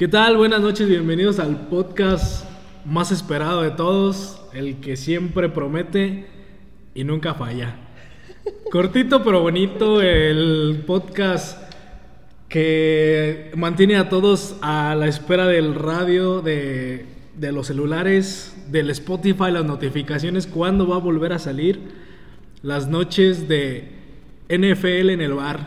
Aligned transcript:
¿Qué 0.00 0.08
tal? 0.08 0.38
Buenas 0.38 0.62
noches, 0.62 0.88
bienvenidos 0.88 1.38
al 1.38 1.68
podcast 1.68 2.46
más 2.86 3.12
esperado 3.12 3.60
de 3.60 3.70
todos, 3.70 4.40
el 4.54 4.76
que 4.76 4.96
siempre 4.96 5.50
promete 5.50 6.24
y 6.94 7.04
nunca 7.04 7.34
falla. 7.34 7.76
Cortito 8.72 9.22
pero 9.22 9.42
bonito, 9.42 10.00
el 10.00 10.84
podcast 10.86 11.74
que 12.48 13.50
mantiene 13.56 13.96
a 13.96 14.08
todos 14.08 14.56
a 14.62 14.94
la 14.94 15.06
espera 15.06 15.46
del 15.46 15.74
radio, 15.74 16.40
de, 16.40 17.04
los 17.38 17.66
celulares, 17.66 18.56
del 18.70 18.88
Spotify, 18.88 19.50
las 19.50 19.66
notificaciones, 19.66 20.46
cuándo 20.46 20.88
va 20.88 20.96
a 20.96 21.00
volver 21.00 21.34
a 21.34 21.38
salir, 21.38 21.78
las 22.62 22.88
noches 22.88 23.48
de 23.48 23.90
NFL 24.48 25.10
en 25.10 25.20
el 25.20 25.34
bar. 25.34 25.60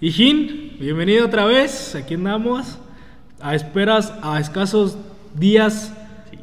Hijín, 0.00 0.78
bienvenido 0.80 1.26
otra 1.26 1.44
vez, 1.44 1.94
aquí 1.94 2.14
andamos, 2.14 2.78
a 3.40 3.54
esperas, 3.54 4.12
a 4.22 4.40
escasos 4.40 4.96
días, 5.34 5.92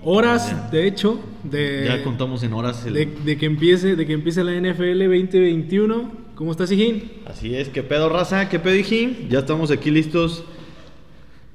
horas, 0.04 0.50
ya. 0.52 0.70
de 0.70 0.88
hecho, 0.88 1.20
de, 1.44 1.86
Ya 1.88 2.04
contamos 2.04 2.44
en 2.44 2.54
horas. 2.54 2.86
el- 2.86 2.94
de, 2.94 3.06
de 3.06 3.38
que 3.38 3.46
empiece, 3.46 3.96
de 3.96 4.06
que 4.06 4.14
empiece 4.14 4.44
la 4.44 4.52
NFL 4.54 5.00
2021. 5.08 6.24
¿Cómo 6.36 6.52
estás, 6.52 6.72
Hijín? 6.72 7.12
Así 7.28 7.56
es, 7.56 7.70
qué 7.70 7.84
pedo 7.84 8.10
raza, 8.10 8.50
qué 8.50 8.60
pedo 8.60 8.76
hijín. 8.76 9.28
Ya 9.30 9.40
estamos 9.40 9.70
aquí 9.72 9.92
listos. 9.92 10.44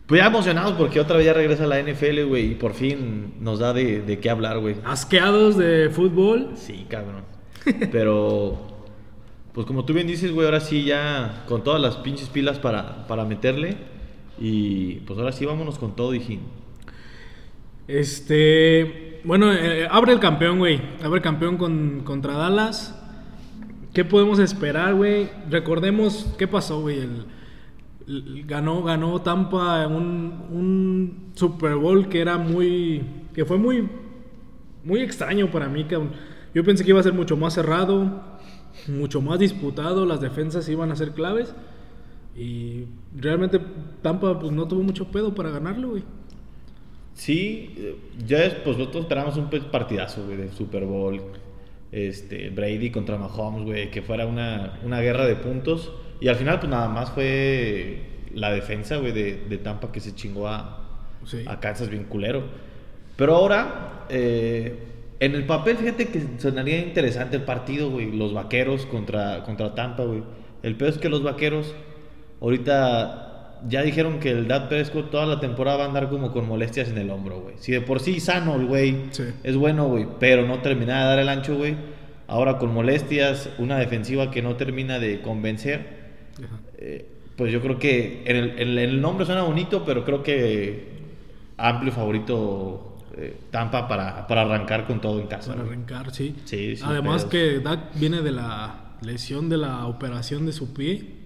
Pues 0.07 0.21
ya 0.23 0.29
emocionados 0.29 0.73
porque 0.79 1.01
otra 1.01 1.17
vez 1.17 1.27
ya 1.27 1.33
regresa 1.35 1.67
la 1.67 1.79
NFL, 1.83 2.23
güey, 2.25 2.53
y 2.53 2.55
por 2.55 2.73
fin 2.75 3.35
nos 3.41 3.59
da 3.59 3.73
de, 3.75 4.01
de 4.01 4.19
qué 4.21 4.31
hablar, 4.31 4.59
güey. 4.61 4.77
Asqueados 4.85 5.59
de 5.59 5.91
fútbol. 5.91 6.53
Sí, 6.55 6.87
cabrón. 6.89 7.25
Pero, 7.93 8.57
pues 9.53 9.67
como 9.67 9.85
tú 9.85 9.93
bien 9.93 10.07
dices, 10.07 10.33
güey, 10.33 10.47
ahora 10.47 10.61
sí 10.61 10.85
ya 10.85 11.45
con 11.47 11.63
todas 11.63 11.81
las 11.83 11.97
pinches 11.97 12.29
pilas 12.29 12.59
para, 12.59 13.07
para 13.07 13.25
meterle. 13.25 13.77
Y 14.41 14.97
pues 15.07 15.19
ahora 15.19 15.33
sí 15.33 15.45
vámonos 15.45 15.79
con 15.79 15.97
todo, 15.97 16.15
hijín. 16.15 16.41
Este, 17.87 19.21
bueno, 19.25 19.53
eh, 19.53 19.87
abre 19.91 20.13
el 20.13 20.21
campeón, 20.21 20.59
güey. 20.59 20.81
Abre 21.03 21.17
el 21.19 21.23
campeón 21.23 21.57
con, 21.57 22.01
contra 22.05 22.35
Dallas. 22.35 22.95
¿Qué 23.95 24.05
podemos 24.05 24.39
esperar, 24.39 24.95
güey? 24.95 25.29
Recordemos 25.51 26.35
qué 26.39 26.47
pasó, 26.47 26.81
güey. 26.81 26.99
El- 26.99 27.27
ganó, 28.47 28.83
ganó 28.83 29.21
Tampa 29.21 29.87
un, 29.87 30.47
un 30.51 31.31
Super 31.35 31.75
Bowl 31.75 32.09
que 32.09 32.21
era 32.23 32.39
muy, 32.39 33.03
que 33.35 33.45
fue 33.45 33.59
muy, 33.59 33.87
muy 34.85 35.01
extraño 35.01 35.51
para 35.51 35.69
mí. 35.69 35.85
cabrón. 35.85 36.13
Yo 36.55 36.65
pensé 36.65 36.85
que 36.85 36.91
iba 36.91 37.01
a 37.01 37.03
ser 37.03 37.13
mucho 37.13 37.37
más 37.37 37.53
cerrado, 37.55 38.23
mucho 38.87 39.21
más 39.21 39.39
disputado. 39.39 40.07
Las 40.07 40.21
defensas 40.21 40.69
iban 40.69 40.91
a 40.91 40.97
ser 40.97 41.13
claves. 41.13 41.55
Y 42.39 42.85
realmente 43.17 43.61
Tampa 44.03 44.39
pues, 44.39 44.53
no 44.53 44.69
tuvo 44.69 44.83
mucho 44.83 45.07
pedo 45.11 45.35
para 45.35 45.51
ganarlo, 45.51 45.91
güey. 45.91 46.05
Sí, 47.15 47.75
eh, 47.77 47.97
ya 48.27 48.45
es, 48.45 48.55
pues 48.55 48.79
nosotros 48.79 49.03
esperamos 49.05 49.37
un 49.37 49.51
partidazo, 49.71 50.25
güey, 50.25 50.37
del 50.37 50.53
Super 50.53 50.85
Bowl. 50.85 51.21
Este, 51.91 52.51
Brady 52.51 52.91
contra 52.91 53.17
Mahomes, 53.17 53.65
güey, 53.65 53.91
que 53.91 54.03
fuera 54.03 54.27
una, 54.27 54.79
una 54.85 55.01
guerra 55.01 55.27
de 55.27 55.35
puntos. 55.37 55.91
Y 56.21 56.29
al 56.29 56.37
final, 56.37 56.61
pues 56.61 56.71
nada 56.71 56.89
más 56.89 57.11
fue 57.11 58.03
la 58.35 58.53
defensa, 58.53 58.99
güey, 58.99 59.13
de, 59.13 59.45
de 59.49 59.59
Tampa 59.59 59.91
que 59.91 60.01
se 60.01 60.15
chingó 60.15 60.47
a, 60.49 60.85
Sí. 61.25 61.39
a 61.47 61.59
Kansas 61.61 61.91
bien 61.91 62.05
culero. 62.05 62.45
Pero 63.17 63.35
ahora, 63.35 64.05
eh, 64.11 64.79
en 65.19 65.35
el 65.35 65.45
papel, 65.45 65.77
fíjate 65.77 66.07
que 66.09 66.23
sonaría 66.39 66.79
interesante 66.79 67.37
el 67.37 67.43
partido, 67.43 67.91
güey. 67.91 68.13
Los 68.17 68.33
vaqueros 68.33 68.87
contra, 68.87 69.43
contra 69.43 69.75
Tampa, 69.75 70.05
güey. 70.05 70.23
El 70.63 70.77
peor 70.77 70.91
es 70.91 70.99
que 70.99 71.09
los 71.09 71.23
vaqueros, 71.25 71.75
ahorita 72.41 73.25
ya 73.69 73.83
dijeron 73.83 74.21
que 74.21 74.31
el 74.31 74.47
Dak 74.47 74.69
Prescott 74.69 75.11
toda 75.11 75.27
la 75.27 75.41
temporada 75.41 75.79
va 75.79 75.85
a 75.85 75.89
andar 75.89 76.09
como 76.09 76.33
con 76.33 76.47
molestias 76.47 76.89
en 76.91 76.99
el 76.99 77.11
hombro, 77.11 77.41
güey. 77.41 77.57
Si 77.59 77.73
de 77.73 77.81
por 77.81 78.01
sí 78.01 78.21
sano 78.21 78.55
el 78.55 78.67
güey 78.67 79.07
Sí. 79.11 79.25
es 79.43 79.57
bueno, 79.57 79.87
güey, 79.89 80.07
pero 80.21 80.47
no 80.47 80.59
termina 80.61 81.01
de 81.01 81.05
dar 81.09 81.19
el 81.19 81.29
ancho, 81.29 81.57
güey. 81.57 81.77
Ahora 82.29 82.59
con 82.59 82.73
molestias, 82.73 83.51
una 83.59 83.79
defensiva 83.79 84.31
que 84.31 84.43
no 84.43 84.55
termina 84.57 84.99
de 84.99 85.21
convencer. 85.23 85.99
Ajá. 86.39 86.61
Eh, 86.77 87.09
pues 87.37 87.53
yo 87.53 87.61
creo 87.61 87.79
que 87.79 88.23
en 88.27 88.37
el, 88.37 88.59
en 88.61 88.79
el 88.79 89.01
nombre 89.01 89.25
suena 89.27 89.43
bonito, 89.43 89.85
pero 89.85 90.05
creo 90.05 90.23
que 90.23 90.89
amplio 91.57 91.91
favorito 91.93 92.99
eh, 93.17 93.37
Tampa 93.51 93.89
para, 93.89 94.27
para 94.27 94.43
arrancar 94.43 94.87
con 94.87 95.01
todo 95.01 95.21
en 95.21 95.27
casa. 95.27 95.51
Para 95.53 95.63
güey. 95.65 95.75
arrancar, 95.75 96.13
sí. 96.15 96.37
Sí, 96.45 96.75
Además 96.85 97.25
pedos. 97.25 97.55
que 97.55 97.61
Dak 97.61 97.99
viene 97.99 98.23
de 98.23 98.31
la 98.33 98.95
lesión 99.03 99.49
de 99.49 99.57
la 99.57 99.87
operación 99.87 100.47
de 100.47 100.53
su 100.53 100.73
pie. 100.75 101.18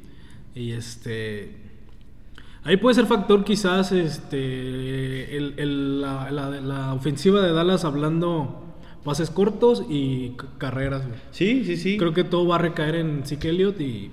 Y 0.55 0.73
este. 0.73 1.57
Ahí 2.65 2.77
puede 2.77 2.95
ser 2.95 3.07
factor 3.07 3.45
quizás 3.45 3.91
este 3.93 5.37
el- 5.37 5.55
el- 5.57 6.01
la, 6.01 6.31
la- 6.31 6.49
la 6.61 6.95
ofensiva 6.95 7.41
de 7.41 7.53
Dallas 7.53 7.85
hablando 7.85 8.59
pases 9.05 9.31
cortos 9.31 9.85
y 9.89 10.37
carreras. 10.59 11.07
güey. 11.07 11.19
Sí, 11.33 11.65
sí, 11.65 11.77
sí. 11.77 11.97
Creo 11.99 12.13
que 12.13 12.23
todo 12.25 12.47
va 12.47 12.57
a 12.57 12.59
recaer 12.59 12.95
en 12.97 13.25
Zeke 13.27 13.49
Elliott 13.49 13.81
y 13.81 14.13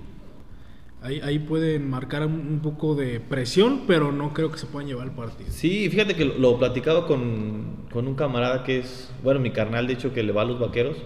ahí, 1.00 1.20
ahí 1.22 1.38
pueden 1.38 1.88
marcar 1.88 2.26
un, 2.26 2.32
un 2.34 2.58
poco 2.60 2.96
de 2.96 3.20
presión, 3.20 3.82
pero 3.86 4.10
no 4.10 4.34
creo 4.34 4.50
que 4.50 4.58
se 4.58 4.66
puedan 4.66 4.88
llevar 4.88 5.06
el 5.06 5.12
partido. 5.12 5.48
Sí, 5.52 5.88
fíjate 5.88 6.14
que 6.16 6.24
lo, 6.24 6.36
lo 6.38 6.58
platicaba 6.58 7.06
con, 7.06 7.86
con 7.92 8.08
un 8.08 8.16
camarada 8.16 8.64
que 8.64 8.80
es, 8.80 9.12
bueno, 9.22 9.38
mi 9.38 9.52
carnal, 9.52 9.86
de 9.86 9.92
hecho, 9.92 10.12
que 10.12 10.24
le 10.24 10.32
va 10.32 10.42
a 10.42 10.46
los 10.46 10.58
vaqueros. 10.58 10.96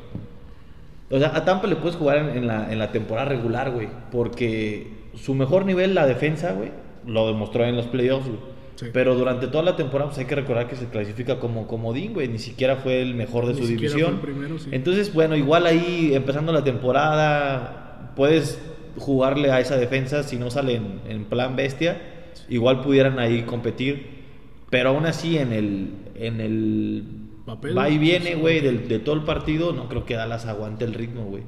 O 1.10 1.18
sea, 1.18 1.36
a 1.36 1.44
Tampa 1.44 1.66
le 1.66 1.76
puedes 1.76 1.96
jugar 1.96 2.16
en, 2.18 2.38
en 2.38 2.46
la, 2.46 2.72
en 2.72 2.78
la 2.78 2.90
temporada 2.90 3.28
regular, 3.28 3.70
güey. 3.70 3.88
Porque 4.10 5.03
su 5.16 5.34
mejor 5.34 5.64
nivel, 5.66 5.94
la 5.94 6.06
defensa, 6.06 6.52
güey, 6.52 6.70
lo 7.06 7.26
demostró 7.26 7.64
en 7.64 7.76
los 7.76 7.86
playoffs, 7.86 8.26
güey. 8.26 8.38
Sí. 8.76 8.86
Pero 8.92 9.14
durante 9.14 9.46
toda 9.46 9.62
la 9.62 9.76
temporada, 9.76 10.10
pues 10.10 10.18
hay 10.18 10.24
que 10.24 10.34
recordar 10.34 10.66
que 10.66 10.74
se 10.74 10.86
clasifica 10.86 11.38
como 11.38 11.68
comodín, 11.68 12.12
güey. 12.12 12.26
Ni 12.26 12.40
siquiera 12.40 12.76
fue 12.76 13.02
el 13.02 13.14
mejor 13.14 13.46
de 13.46 13.54
Ni 13.54 13.60
su 13.60 13.66
división. 13.68 14.18
primero, 14.20 14.58
sí. 14.58 14.68
Entonces, 14.72 15.14
bueno, 15.14 15.36
igual 15.36 15.66
ahí, 15.66 16.10
empezando 16.12 16.52
la 16.52 16.64
temporada, 16.64 18.12
puedes 18.16 18.60
jugarle 18.96 19.50
a 19.52 19.60
esa 19.60 19.76
defensa 19.76 20.22
si 20.24 20.36
no 20.38 20.50
sale 20.50 20.80
en, 21.08 21.24
plan 21.26 21.54
bestia. 21.56 22.00
Igual 22.48 22.80
pudieran 22.80 23.18
ahí 23.20 23.42
competir. 23.42 24.24
Pero 24.70 24.90
aún 24.90 25.06
así, 25.06 25.38
en 25.38 25.52
el, 25.52 25.90
en 26.16 26.40
el 26.40 27.04
Papel, 27.46 27.78
va 27.78 27.88
y 27.88 27.98
viene, 27.98 28.30
pues, 28.30 28.40
güey, 28.40 28.60
del- 28.60 28.88
de, 28.88 28.98
todo 28.98 29.14
el 29.14 29.22
partido, 29.22 29.72
no 29.72 29.88
creo 29.88 30.04
que 30.04 30.14
Dallas 30.14 30.46
aguante 30.46 30.84
el 30.84 30.94
ritmo, 30.94 31.24
güey. 31.26 31.44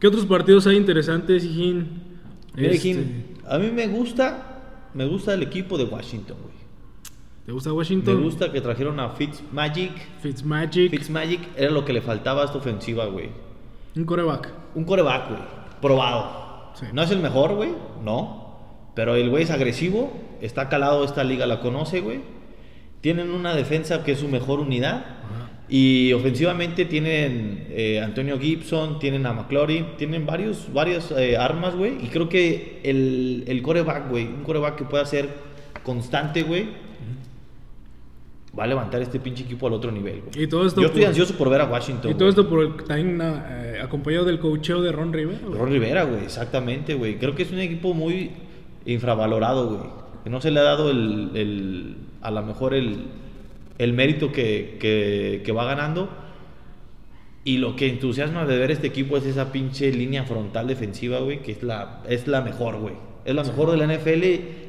¿Qué 0.00 0.08
otros 0.08 0.26
partidos 0.26 0.66
hay 0.66 0.76
interesantes, 0.76 1.44
Hijín? 1.44 2.09
Este, 2.56 3.24
a 3.48 3.58
mí 3.58 3.70
me 3.70 3.86
gusta, 3.86 4.88
me 4.94 5.06
gusta 5.06 5.34
el 5.34 5.42
equipo 5.42 5.78
de 5.78 5.84
Washington, 5.84 6.36
güey. 6.42 6.60
¿Te 7.46 7.52
gusta 7.52 7.70
Me 7.70 7.76
Washington? 7.76 8.22
gusta 8.22 8.52
que 8.52 8.60
trajeron 8.60 9.00
a 9.00 9.10
Fitzmagic. 9.10 9.92
Fitzmagic. 10.20 10.90
Fitzmagic 10.90 11.40
era 11.56 11.70
lo 11.70 11.84
que 11.84 11.92
le 11.92 12.00
faltaba 12.02 12.42
a 12.42 12.44
esta 12.46 12.58
ofensiva, 12.58 13.06
güey. 13.06 13.30
Un 13.96 14.04
coreback. 14.04 14.52
Un 14.74 14.84
coreback, 14.84 15.28
güey. 15.28 15.40
Probado. 15.80 16.72
Sí. 16.74 16.86
No 16.92 17.02
es 17.02 17.10
el 17.10 17.20
mejor, 17.20 17.54
güey. 17.54 17.70
No. 18.04 18.90
Pero 18.94 19.14
el 19.16 19.30
güey 19.30 19.44
es 19.44 19.50
agresivo. 19.50 20.12
Está 20.40 20.68
calado, 20.68 21.04
esta 21.04 21.24
liga 21.24 21.46
la 21.46 21.60
conoce, 21.60 22.00
güey. 22.00 22.20
Tienen 23.00 23.30
una 23.30 23.54
defensa 23.54 24.04
que 24.04 24.12
es 24.12 24.20
su 24.20 24.28
mejor 24.28 24.60
unidad. 24.60 25.04
Y 25.72 26.12
ofensivamente 26.12 26.84
tienen 26.84 27.66
eh, 27.70 28.00
Antonio 28.04 28.38
Gibson, 28.40 28.98
tienen 28.98 29.24
a 29.24 29.32
McLaurin, 29.32 29.86
tienen 29.96 30.26
varios, 30.26 30.66
varias 30.72 31.12
eh, 31.12 31.36
armas, 31.36 31.76
güey. 31.76 31.92
Y 32.04 32.08
creo 32.08 32.28
que 32.28 32.80
el, 32.82 33.44
el 33.46 33.62
coreback, 33.62 34.10
güey, 34.10 34.26
un 34.26 34.42
coreback 34.42 34.74
que 34.76 34.84
pueda 34.84 35.06
ser 35.06 35.28
constante, 35.84 36.42
güey, 36.42 36.66
va 38.58 38.64
a 38.64 38.66
levantar 38.66 39.00
este 39.00 39.20
pinche 39.20 39.44
equipo 39.44 39.68
al 39.68 39.74
otro 39.74 39.92
nivel, 39.92 40.22
güey. 40.22 40.44
Y 40.44 40.48
todo 40.48 40.66
esto 40.66 40.80
Yo 40.80 40.88
estoy 40.88 41.02
por- 41.02 41.08
ansioso 41.08 41.34
por 41.36 41.48
ver 41.50 41.60
a 41.60 41.66
Washington. 41.66 42.10
Y 42.10 42.14
todo 42.14 42.28
esto 42.28 42.48
por 42.48 42.64
el, 42.64 42.74
también 42.84 43.20
eh, 43.22 43.78
acompañado 43.80 44.24
del 44.24 44.40
coacheo 44.40 44.82
de 44.82 44.90
Ron 44.90 45.12
Rivera. 45.12 45.38
Ron 45.52 45.70
Rivera, 45.70 46.02
güey, 46.02 46.24
exactamente, 46.24 46.94
güey. 46.94 47.16
Creo 47.16 47.36
que 47.36 47.44
es 47.44 47.52
un 47.52 47.60
equipo 47.60 47.94
muy 47.94 48.32
infravalorado, 48.86 49.68
güey. 49.68 49.90
Que 50.24 50.30
no 50.30 50.40
se 50.40 50.50
le 50.50 50.58
ha 50.58 50.64
dado 50.64 50.90
el, 50.90 51.30
el- 51.34 51.96
a 52.22 52.32
lo 52.32 52.42
mejor 52.42 52.74
el, 52.74 53.04
el 53.82 53.92
mérito 53.92 54.30
que, 54.32 54.76
que- 54.80 55.42
que 55.44 55.52
va 55.52 55.64
ganando. 55.64 56.08
Y 57.42 57.56
lo 57.56 57.74
que 57.74 57.88
entusiasma 57.88 58.44
de 58.44 58.58
ver 58.58 58.70
este 58.70 58.86
equipo 58.88 59.16
es 59.16 59.24
esa 59.24 59.50
pinche 59.50 59.90
línea 59.92 60.24
frontal 60.24 60.66
defensiva, 60.66 61.20
güey, 61.20 61.40
que 61.42 61.52
es 61.52 61.62
la, 61.62 62.02
es 62.08 62.26
la 62.28 62.42
mejor, 62.42 62.76
güey. 62.78 62.94
Es 63.24 63.34
la 63.34 63.42
mejor 63.44 63.70
de 63.70 63.78
la 63.78 63.86
NFL 63.86 64.24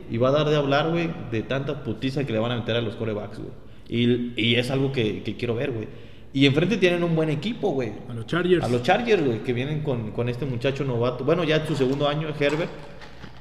y 0.10 0.18
va 0.18 0.30
a 0.30 0.32
dar 0.32 0.50
de 0.50 0.56
hablar, 0.56 0.90
güey, 0.90 1.10
de 1.32 1.42
tanta 1.44 1.84
putiza 1.84 2.24
que 2.26 2.32
le 2.34 2.40
van 2.40 2.52
a 2.54 2.56
meter 2.58 2.76
a 2.78 2.82
los 2.82 2.96
corebacks, 2.96 3.40
güey. 3.40 3.52
Y, 3.90 4.32
y 4.42 4.56
es 4.56 4.72
algo 4.72 4.94
que, 4.94 5.22
que 5.24 5.36
quiero 5.36 5.56
ver, 5.56 5.72
güey. 5.72 5.88
Y 6.34 6.46
enfrente 6.46 6.78
tienen 6.78 7.04
un 7.04 7.14
buen 7.14 7.30
equipo, 7.30 7.72
güey. 7.72 7.92
A 8.10 8.14
los 8.14 8.26
Chargers. 8.26 8.64
A 8.64 8.70
los 8.70 8.84
Chargers, 8.84 9.22
güey, 9.26 9.40
que 9.44 9.52
vienen 9.52 9.82
con, 9.82 10.12
con 10.12 10.30
este 10.30 10.46
muchacho 10.46 10.86
novato. 10.86 11.26
Bueno, 11.26 11.44
ya 11.44 11.58
en 11.58 11.68
su 11.68 11.76
segundo 11.76 12.08
año, 12.08 12.30
Herbert, 12.40 12.70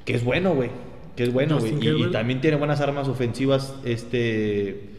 que 0.05 0.14
es 0.14 0.25
bueno, 0.25 0.55
güey. 0.55 0.70
Que 1.14 1.23
es 1.23 1.32
bueno, 1.32 1.61
güey. 1.61 1.70
Y, 1.81 2.02
y 2.08 2.11
también 2.11 2.40
tiene 2.40 2.56
buenas 2.56 2.81
armas 2.81 3.06
ofensivas, 3.06 3.76
este... 3.84 4.99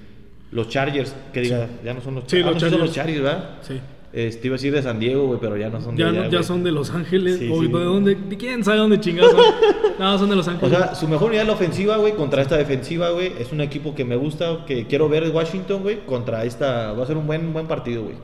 Los 0.52 0.68
Chargers, 0.70 1.16
que 1.34 1.42
diga, 1.42 1.68
ya 1.84 1.94
no 1.94 2.02
son 2.02 2.16
los, 2.16 2.24
Sí, 2.28 2.38
ah, 2.38 2.52
los 2.52 2.56
no, 2.56 2.60
son 2.70 2.80
los 2.80 2.92
Chargers. 2.92 2.94
Chargers, 2.94 3.22
¿verdad? 3.24 3.50
Sí. 3.62 3.80
Este, 4.14 4.48
iba 4.48 4.56
a 4.56 4.58
decir 4.58 4.74
de 4.74 4.82
San 4.82 5.00
Diego, 5.00 5.26
güey, 5.28 5.40
pero 5.40 5.56
ya 5.56 5.70
no 5.70 5.80
son 5.80 5.96
de 5.96 6.04
Ya, 6.04 6.10
allá, 6.10 6.24
no- 6.24 6.30
ya 6.30 6.44
son 6.44 6.64
de 6.66 6.72
Los 6.74 6.90
Ángeles. 6.92 7.38
Sí, 7.40 7.50
o 7.50 7.62
sí. 7.62 7.68
de 7.68 7.80
dónde. 7.80 8.16
de 8.16 8.36
¿Quién 8.38 8.62
sabe 8.62 8.80
dónde 8.80 9.00
chingados 9.00 9.32
son? 9.32 9.42
no, 10.00 10.18
son 10.20 10.30
de 10.30 10.36
Los 10.36 10.48
O 10.48 10.52
Ángeles. 10.52 10.78
sea, 10.78 10.96
su 10.96 11.08
mejor 11.08 11.28
unidad 11.30 11.44
en 11.44 11.48
la 11.48 11.54
ofensiva, 11.54 11.96
güey, 11.96 12.14
contra 12.16 12.42
esta 12.42 12.58
defensiva, 12.58 13.12
güey. 13.12 13.32
Es 13.40 13.54
un 13.54 13.62
equipo 13.62 13.96
que 13.96 14.04
me 14.04 14.18
gusta, 14.18 14.66
que 14.68 14.86
quiero 14.88 15.08
ver 15.08 15.24
en 15.24 15.34
Washington, 15.34 15.82
güey, 15.84 16.06
contra 16.06 16.44
esta. 16.44 16.92
Va 16.92 17.04
a 17.04 17.08
ser 17.08 17.16
un 17.16 17.26
buen, 17.26 17.54
buen 17.54 17.68
partido, 17.68 18.04
güey. 18.04 18.16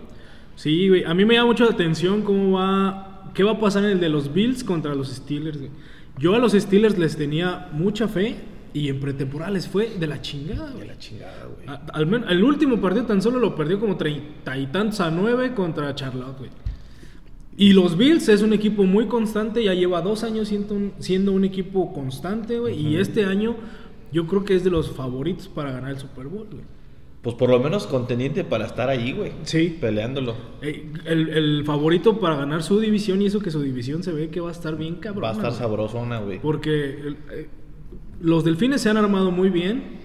Sí, 0.56 0.89
güey. 0.89 1.06
A 1.06 1.13
mí 1.13 1.24
me 1.24 1.35
llama 1.35 1.47
mucho 1.47 1.63
la 1.63 1.71
atención 1.71 2.21
cómo 2.24 2.57
va. 2.57 3.31
¿Qué 3.33 3.44
va 3.45 3.51
a 3.53 3.59
pasar 3.59 3.85
en 3.85 3.91
el 3.91 4.00
de 4.01 4.09
los 4.09 4.33
Bills 4.33 4.65
contra 4.65 4.94
los 4.94 5.07
Steelers, 5.09 5.57
güey? 5.57 5.69
Yo 6.18 6.35
a 6.35 6.39
los 6.39 6.51
Steelers 6.51 6.97
les 6.97 7.15
tenía 7.15 7.69
mucha 7.71 8.07
fe 8.09 8.35
y 8.73 8.89
en 8.89 8.99
pretemporada 8.99 9.51
les 9.51 9.67
fue 9.67 9.89
de 9.99 10.07
la 10.07 10.21
chingada, 10.21 10.71
güey. 10.71 10.89
chingada, 10.99 11.45
güey. 11.45 11.67
A- 11.67 11.85
Al 11.93 12.05
menos 12.07 12.29
el 12.31 12.43
último 12.43 12.79
partido 12.81 13.05
tan 13.05 13.21
solo 13.21 13.39
lo 13.39 13.55
perdió 13.55 13.79
como 13.79 13.95
treinta 13.97 14.57
y 14.57 14.67
tantos 14.67 14.99
a 14.99 15.09
nueve 15.11 15.53
contra 15.53 15.93
Charlotte, 15.95 16.37
güey. 16.37 16.49
Y 17.59 17.73
los 17.73 17.97
Bills 17.97 18.29
es 18.29 18.43
un 18.43 18.53
equipo 18.53 18.83
muy 18.83 19.07
constante, 19.07 19.63
ya 19.63 19.73
lleva 19.73 20.01
dos 20.01 20.23
años 20.23 20.47
siendo 20.47 20.75
un, 20.75 20.93
siendo 20.99 21.31
un 21.31 21.43
equipo 21.43 21.91
constante, 21.91 22.59
güey. 22.59 22.79
Y 22.79 22.97
este 22.97 23.25
año 23.25 23.55
yo 24.11 24.27
creo 24.27 24.45
que 24.45 24.55
es 24.55 24.63
de 24.63 24.69
los 24.69 24.91
favoritos 24.91 25.47
para 25.47 25.71
ganar 25.71 25.91
el 25.91 25.97
Super 25.97 26.27
Bowl, 26.27 26.47
güey. 26.51 26.63
Pues 27.23 27.35
por 27.35 27.49
lo 27.49 27.59
menos 27.59 27.87
contendiente 27.87 28.43
para 28.43 28.67
estar 28.67 28.89
ahí, 28.89 29.11
güey. 29.11 29.31
Sí. 29.41 29.75
Peleándolo. 29.81 30.35
El, 30.61 31.29
el 31.29 31.63
favorito 31.65 32.19
para 32.19 32.35
ganar 32.35 32.61
su 32.61 32.79
división 32.79 33.21
y 33.23 33.25
eso 33.25 33.39
que 33.39 33.49
su 33.49 33.59
división 33.61 34.03
se 34.03 34.11
ve 34.13 34.29
que 34.29 34.39
va 34.39 34.49
a 34.49 34.51
estar 34.51 34.77
bien 34.77 34.95
cabrón. 34.97 35.23
Va 35.23 35.29
a 35.29 35.33
estar 35.33 35.51
sabrosona, 35.51 36.19
güey. 36.19 36.39
Porque 36.39 36.69
el- 36.91 37.17
eh, 37.31 37.49
los 38.19 38.43
delfines 38.43 38.81
se 38.81 38.89
han 38.89 38.97
armado 38.97 39.31
muy 39.31 39.49
bien. 39.49 39.97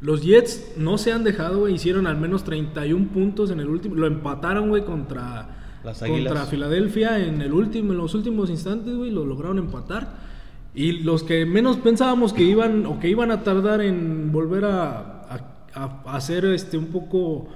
Los 0.00 0.22
Jets 0.22 0.72
no 0.76 0.98
se 0.98 1.12
han 1.12 1.24
dejado, 1.24 1.60
güey. 1.60 1.74
Hicieron 1.74 2.06
al 2.06 2.16
menos 2.16 2.44
31 2.44 3.08
puntos 3.08 3.50
en 3.50 3.60
el 3.60 3.68
último. 3.68 3.94
Lo 3.94 4.06
empataron, 4.06 4.70
güey, 4.70 4.84
contra, 4.84 5.78
Las 5.84 6.00
contra 6.00 6.46
Filadelfia 6.46 7.18
en, 7.24 7.42
el 7.42 7.52
último, 7.52 7.92
en 7.92 7.98
los 7.98 8.14
últimos 8.14 8.48
instantes, 8.50 8.94
güey. 8.94 9.10
Lo 9.10 9.26
lograron 9.26 9.58
empatar. 9.58 10.30
Y 10.74 10.92
los 10.92 11.22
que 11.22 11.44
menos 11.44 11.76
pensábamos 11.76 12.32
que 12.32 12.44
iban 12.44 12.86
o 12.86 12.98
que 12.98 13.08
iban 13.08 13.30
a 13.30 13.42
tardar 13.42 13.82
en 13.82 14.32
volver 14.32 14.64
a, 14.64 14.98
a, 15.28 15.66
a 15.74 16.16
hacer 16.16 16.44
este, 16.46 16.78
un 16.78 16.86
poco 16.86 17.48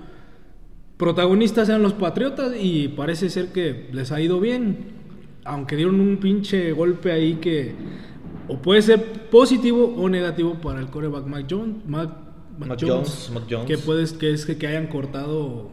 protagonistas 0.97 1.69
eran 1.69 1.83
los 1.83 1.93
Patriotas 1.95 2.53
y 2.61 2.89
parece 2.89 3.31
ser 3.31 3.53
que 3.53 3.89
les 3.93 4.13
ha 4.13 4.21
ido 4.21 4.41
bien. 4.41 5.03
Aunque 5.45 5.77
dieron 5.77 6.01
un 6.01 6.17
pinche 6.17 6.73
golpe 6.73 7.13
ahí 7.13 7.35
que 7.35 7.75
o 8.49 8.59
puede 8.59 8.83
ser 8.83 9.29
positivo 9.31 9.95
o 9.97 10.09
negativo 10.09 10.55
para 10.55 10.81
el 10.81 10.87
coreback 10.89 11.27
Mac 11.27 11.47
Jones. 11.49 11.77
Mac, 11.87 12.11
Mac 12.59 12.69
Mac 12.69 12.79
Jones, 12.81 13.31
Jones, 13.33 13.47
Jones. 13.51 13.67
Que, 13.67 13.79
puedes, 13.79 14.13
que 14.13 14.33
es 14.33 14.47
que, 14.47 14.57
que 14.57 14.67
hayan 14.67 14.87
cortado, 14.87 15.71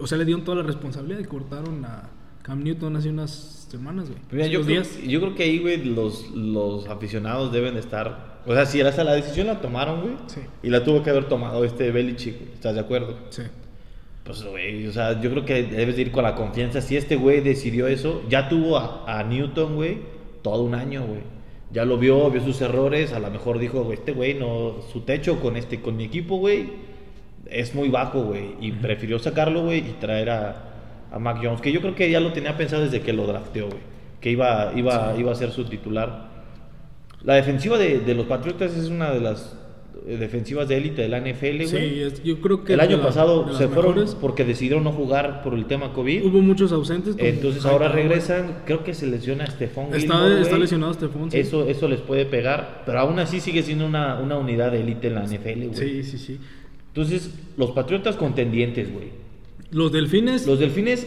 o 0.00 0.06
sea, 0.06 0.18
le 0.18 0.24
dieron 0.24 0.44
toda 0.44 0.58
la 0.58 0.62
responsabilidad 0.62 1.18
y 1.20 1.24
cortaron 1.24 1.84
a 1.84 2.10
Cam 2.42 2.62
Newton 2.62 2.96
hace 2.96 3.10
unas 3.10 3.66
semanas, 3.68 4.08
güey. 4.08 4.20
Mira, 4.30 4.46
yo, 4.46 4.62
creo, 4.62 4.82
días. 4.82 4.98
yo 5.02 5.20
creo 5.20 5.34
que 5.34 5.42
ahí, 5.42 5.58
güey, 5.58 5.84
los, 5.84 6.30
los 6.30 6.88
aficionados 6.88 7.52
deben 7.52 7.74
de 7.74 7.80
estar. 7.80 8.40
O 8.46 8.54
sea, 8.54 8.64
si 8.66 8.80
hasta 8.80 9.02
la 9.02 9.14
decisión 9.14 9.48
la 9.48 9.60
tomaron, 9.60 10.02
güey. 10.02 10.14
Sí. 10.28 10.40
Y 10.62 10.70
la 10.70 10.84
tuvo 10.84 11.02
que 11.02 11.10
haber 11.10 11.28
tomado 11.28 11.64
este 11.64 11.90
Belichick, 11.90 12.40
¿Estás 12.54 12.74
de 12.74 12.80
acuerdo? 12.80 13.16
Sí. 13.30 13.42
Pues, 14.22 14.44
güey, 14.44 14.86
o 14.86 14.92
sea, 14.92 15.20
yo 15.20 15.30
creo 15.30 15.44
que 15.44 15.64
debes 15.64 15.96
de 15.96 16.02
ir 16.02 16.12
con 16.12 16.22
la 16.22 16.34
confianza. 16.34 16.80
Si 16.80 16.96
este 16.96 17.16
güey 17.16 17.40
decidió 17.40 17.88
eso, 17.88 18.22
ya 18.28 18.48
tuvo 18.48 18.76
a, 18.76 19.04
a 19.06 19.24
Newton, 19.24 19.74
güey, 19.74 19.98
todo 20.42 20.62
un 20.62 20.74
año, 20.74 21.04
güey. 21.04 21.20
Ya 21.76 21.84
lo 21.84 21.98
vio, 21.98 22.30
vio 22.30 22.40
sus 22.40 22.58
errores. 22.62 23.12
A 23.12 23.18
lo 23.18 23.30
mejor 23.30 23.58
dijo, 23.58 23.92
este 23.92 24.12
güey, 24.12 24.32
no, 24.32 24.76
su 24.90 25.02
techo 25.02 25.40
con 25.40 25.58
este, 25.58 25.82
con 25.82 25.94
mi 25.94 26.04
equipo, 26.04 26.38
güey, 26.38 26.70
es 27.50 27.74
muy 27.74 27.90
bajo, 27.90 28.22
güey. 28.22 28.54
Y 28.62 28.72
prefirió 28.72 29.18
sacarlo, 29.18 29.62
güey, 29.64 29.80
y 29.80 29.96
traer 30.00 30.30
a, 30.30 30.64
a 31.12 31.18
Mac 31.18 31.38
Jones, 31.42 31.60
que 31.60 31.72
yo 31.72 31.82
creo 31.82 31.94
que 31.94 32.10
ya 32.10 32.18
lo 32.18 32.32
tenía 32.32 32.56
pensado 32.56 32.82
desde 32.82 33.02
que 33.02 33.12
lo 33.12 33.26
drafteó, 33.26 33.66
güey. 33.66 33.82
Que 34.22 34.30
iba, 34.30 34.72
iba, 34.74 35.14
iba 35.18 35.32
a 35.32 35.34
ser 35.34 35.50
su 35.50 35.66
titular. 35.66 36.30
La 37.22 37.34
defensiva 37.34 37.76
de, 37.76 37.98
de 37.98 38.14
los 38.14 38.24
Patriotas 38.24 38.74
es 38.74 38.88
una 38.88 39.10
de 39.10 39.20
las 39.20 39.58
defensivas 40.04 40.68
de 40.68 40.76
élite 40.76 41.02
de 41.02 41.08
la 41.08 41.18
NFL, 41.18 41.56
güey. 41.56 41.66
Sí, 41.68 42.00
es- 42.02 42.22
yo 42.22 42.40
creo 42.40 42.64
que 42.64 42.74
El 42.74 42.80
año 42.80 42.98
la- 42.98 43.02
pasado 43.04 43.56
se 43.56 43.66
fueron 43.68 43.94
mejores. 43.94 44.14
porque 44.20 44.44
decidieron 44.44 44.84
no 44.84 44.92
jugar 44.92 45.42
por 45.42 45.54
el 45.54 45.66
tema 45.66 45.92
COVID. 45.92 46.24
Hubo 46.24 46.40
muchos 46.40 46.70
ausentes. 46.72 47.16
Entonces 47.18 47.64
ahora 47.64 47.88
regresan, 47.88 48.58
creo 48.66 48.84
que 48.84 48.94
se 48.94 49.06
lesiona 49.06 49.44
Está, 49.44 49.66
Gilmore, 49.66 50.36
está 50.40 50.48
güey. 50.50 50.60
lesionado 50.60 50.94
Stephon. 50.94 51.30
sí. 51.30 51.38
Eso, 51.38 51.66
eso 51.68 51.88
les 51.88 52.00
puede 52.00 52.24
pegar, 52.26 52.82
pero 52.86 53.00
aún 53.00 53.18
así 53.18 53.40
sigue 53.40 53.62
siendo 53.62 53.86
una, 53.86 54.20
una 54.20 54.36
unidad 54.38 54.72
de 54.72 54.80
élite 54.80 55.08
en 55.08 55.14
la 55.14 55.24
NFL, 55.24 55.66
güey. 55.68 55.74
Sí, 55.74 56.02
sí, 56.04 56.18
sí. 56.18 56.38
Entonces, 56.88 57.30
los 57.56 57.72
Patriotas 57.72 58.16
contendientes, 58.16 58.92
güey. 58.92 59.08
Los 59.70 59.92
delfines. 59.92 60.46
Los 60.46 60.58
Delfines, 60.60 61.06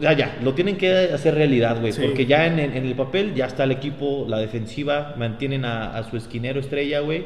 sea, 0.00 0.12
ya, 0.14 0.38
lo 0.42 0.54
tienen 0.54 0.76
que 0.78 0.90
hacer 0.90 1.34
realidad, 1.34 1.78
güey. 1.80 1.92
Sí. 1.92 2.00
Porque 2.02 2.24
ya 2.26 2.46
en, 2.46 2.58
el- 2.58 2.74
en 2.76 2.86
el 2.86 2.94
papel 2.94 3.34
ya 3.34 3.46
está 3.46 3.64
el 3.64 3.72
equipo, 3.72 4.24
la 4.28 4.38
defensiva, 4.38 5.14
mantienen 5.18 5.64
a, 5.66 5.96
a 5.96 6.08
su 6.08 6.16
esquinero 6.16 6.60
estrella, 6.60 7.00
güey. 7.00 7.24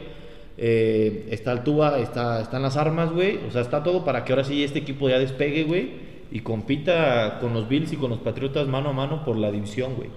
Eh, 0.59 1.29
está 1.31 1.53
Altuba, 1.53 1.99
está, 1.99 2.41
están 2.41 2.63
las 2.63 2.77
armas, 2.77 3.13
güey. 3.13 3.39
O 3.47 3.51
sea, 3.51 3.61
está 3.61 3.83
todo 3.83 4.05
para 4.05 4.25
que 4.25 4.33
ahora 4.33 4.45
sí 4.45 4.65
este 4.65 4.79
equipo 4.79 5.09
ya 5.09 5.19
despegue, 5.19 5.65
güey. 5.65 6.07
Y 6.31 6.41
compita 6.41 7.39
con 7.41 7.55
los 7.55 7.69
Bills 7.69 7.93
y 7.93 7.97
con 7.97 8.11
los 8.11 8.21
Patriotas 8.21 8.67
mano 8.67 8.91
a 8.91 8.93
mano 8.93 9.25
por 9.25 9.37
la 9.37 9.51
división, 9.51 9.95
güey. 9.95 10.11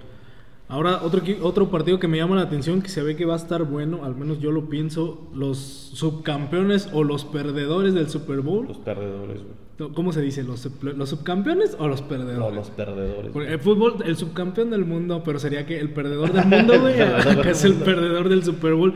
Ahora, 0.70 1.00
otro, 1.02 1.20
otro 1.42 1.68
partido 1.68 1.98
que 1.98 2.06
me 2.08 2.16
llama 2.16 2.36
la 2.36 2.42
atención, 2.42 2.80
que 2.80 2.88
se 2.88 3.02
ve 3.02 3.16
que 3.16 3.24
va 3.26 3.34
a 3.34 3.36
estar 3.38 3.64
bueno, 3.64 4.04
al 4.04 4.14
menos 4.14 4.38
yo 4.40 4.52
lo 4.52 4.68
pienso, 4.68 5.28
los 5.34 5.58
subcampeones 5.58 6.88
o 6.92 7.02
los 7.04 7.24
perdedores 7.24 7.92
del 7.92 8.08
Super 8.08 8.40
Bowl. 8.40 8.66
Los 8.68 8.78
perdedores, 8.78 9.42
güey. 9.42 9.90
¿Cómo 9.94 10.12
se 10.12 10.20
dice? 10.20 10.42
¿Los, 10.44 10.68
los 10.82 11.08
subcampeones 11.08 11.74
o 11.78 11.88
los 11.88 12.02
perdedores? 12.02 12.38
No, 12.38 12.50
los 12.50 12.68
perdedores. 12.70 13.30
Porque 13.32 13.50
el 13.50 13.58
fútbol, 13.60 13.94
el 14.04 14.14
subcampeón 14.16 14.68
del 14.70 14.84
mundo, 14.84 15.22
pero 15.24 15.38
sería 15.38 15.64
que 15.64 15.80
el 15.80 15.90
perdedor 15.90 16.32
del 16.34 16.44
mundo, 16.46 16.78
güey, 16.80 16.94
que 17.42 17.50
es 17.50 17.64
el 17.64 17.74
perdedor 17.76 18.28
del 18.28 18.44
Super 18.44 18.74
Bowl. 18.74 18.94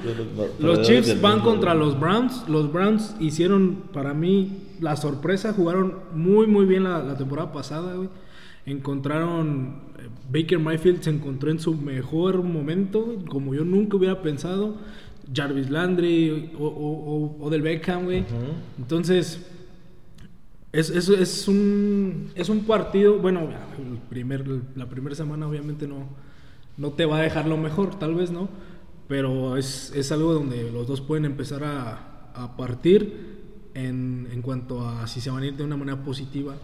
Los- 0.59 0.83
Chiefs 0.83 1.21
van 1.23 1.37
mundo, 1.39 1.51
contra 1.51 1.75
los 1.75 1.99
Browns. 1.99 2.45
Los 2.49 2.71
Browns 2.71 3.17
hicieron, 3.19 3.85
para 3.95 4.13
mí, 4.13 4.59
la 4.81 4.97
sorpresa. 4.97 5.55
Jugaron 5.55 5.95
muy, 6.15 6.47
muy 6.47 6.67
bien 6.67 6.85
la, 6.85 7.03
la 7.03 7.17
temporada 7.17 7.51
pasada, 7.51 7.95
güey. 7.95 8.11
Encontraron. 8.67 9.94
Baker 10.33 10.59
Mayfield 10.59 11.03
se 11.03 11.11
encontró 11.11 11.51
en 11.51 11.59
su 11.59 11.75
mejor 11.75 12.43
momento, 12.43 13.17
como 13.29 13.55
yo 13.55 13.65
nunca 13.65 13.97
hubiera 13.97 14.23
pensado. 14.23 14.77
Jarvis 15.35 15.71
Landry 15.71 16.53
o, 16.59 16.67
o, 16.67 16.69
o- 16.69 17.37
o 17.47 17.51
del 17.51 17.63
Beckham, 17.63 18.05
güey. 18.05 18.25
Entonces, 18.79 19.41
es, 20.73 20.91
es, 20.91 21.09
es, 21.09 21.49
un, 21.49 22.31
es 22.35 22.49
un 22.49 22.65
partido, 22.65 23.19
bueno, 23.21 23.49
el 23.79 23.99
primer, 24.11 24.45
la 24.75 24.89
primera 24.89 25.15
semana 25.15 25.47
obviamente 25.49 25.87
no, 25.87 26.09
no 26.77 26.91
te 26.93 27.07
va 27.07 27.19
a 27.19 27.23
dejar 27.23 27.47
lo 27.47 27.57
mejor, 27.57 27.99
tal 27.99 28.15
vez 28.17 28.31
no, 28.33 28.49
pero 29.09 29.57
es, 29.57 29.93
es 29.95 30.11
algo 30.13 30.35
donde 30.35 30.71
los 30.73 30.87
dos 30.89 31.01
pueden 31.01 31.25
empezar 31.27 31.63
a, 31.65 32.33
a 32.35 32.57
partir 32.57 33.35
en, 33.75 34.29
en 34.33 34.43
cuanto 34.43 34.87
a 34.87 35.07
si 35.07 35.21
se 35.21 35.31
van 35.31 35.45
a 35.45 35.47
ir 35.47 35.57
de 35.57 35.63
una 35.65 35.77
manera 35.77 36.03
positiva 36.03 36.55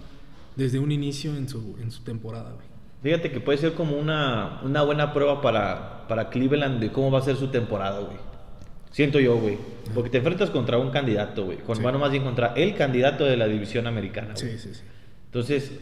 desde 0.57 0.81
un 0.81 0.91
inicio 0.91 1.37
en 1.37 1.49
su, 1.49 1.77
en 1.81 1.91
su 1.93 2.03
temporada. 2.03 2.53
güey. 2.53 2.67
Fíjate 3.03 3.31
que 3.31 3.41
puede 3.41 3.59
ser 3.59 3.73
como 3.73 3.97
una, 3.97 4.61
una 4.63 4.83
buena 4.83 5.13
prueba 5.13 5.41
para, 5.41 6.07
para 6.07 6.29
Cleveland 6.29 6.81
de 6.81 6.93
cómo 6.93 7.11
va 7.11 7.21
a 7.21 7.23
ser 7.23 7.37
su 7.37 7.49
temporada, 7.49 8.01
güey. 8.01 8.19
Siento 8.91 9.21
yo, 9.21 9.37
güey. 9.37 9.57
Porque 9.95 10.11
te 10.11 10.19
enfrentas 10.19 10.51
contra 10.51 10.77
un 10.77 10.91
candidato, 10.91 11.45
güey. 11.45 11.59
Con, 11.59 11.77
Sí. 11.77 11.83
Bueno, 11.83 11.99
más 11.99 12.11
bien 12.11 12.25
contra 12.25 12.53
el 12.57 12.75
candidato 12.75 13.25
de 13.25 13.37
la 13.37 13.47
división 13.47 13.87
americana, 13.87 14.35
güey. 14.35 14.53
Sí, 14.53 14.59
sí, 14.59 14.75
sí. 14.75 14.83
Entonces, 15.27 15.73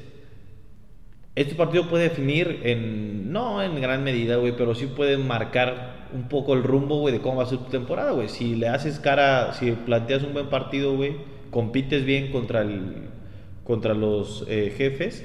este 1.35 1.55
partido 1.55 1.89
puede 1.89 2.05
definir 2.05 2.61
en, 2.65 3.33
no 3.33 3.63
en 3.63 3.81
gran 3.81 4.05
medida, 4.05 4.37
güey, 4.37 4.57
pero 4.57 4.75
sí 4.75 4.87
puede 4.87 5.17
marcar 5.19 6.09
un 6.13 6.29
poco 6.29 6.55
el 6.55 6.63
rumbo, 6.63 6.99
güey, 7.01 7.15
de 7.15 7.21
cómo 7.21 7.37
va 7.37 7.45
a 7.45 7.47
ser 7.47 7.59
tu 7.59 7.71
temporada, 7.71 8.11
güey. 8.11 8.29
Si 8.29 8.55
le 8.57 8.69
haces 8.69 8.99
cara, 8.99 9.55
si 9.55 9.73
planteas 9.73 10.23
un 10.23 10.33
buen 10.33 10.49
partido, 10.49 10.95
güey, 10.97 11.17
compites 11.51 12.05
bien 12.05 12.31
contra, 12.31 12.63
el, 12.63 13.09
contra 13.65 13.95
los 13.95 14.45
eh, 14.49 14.75
jefes, 14.77 15.25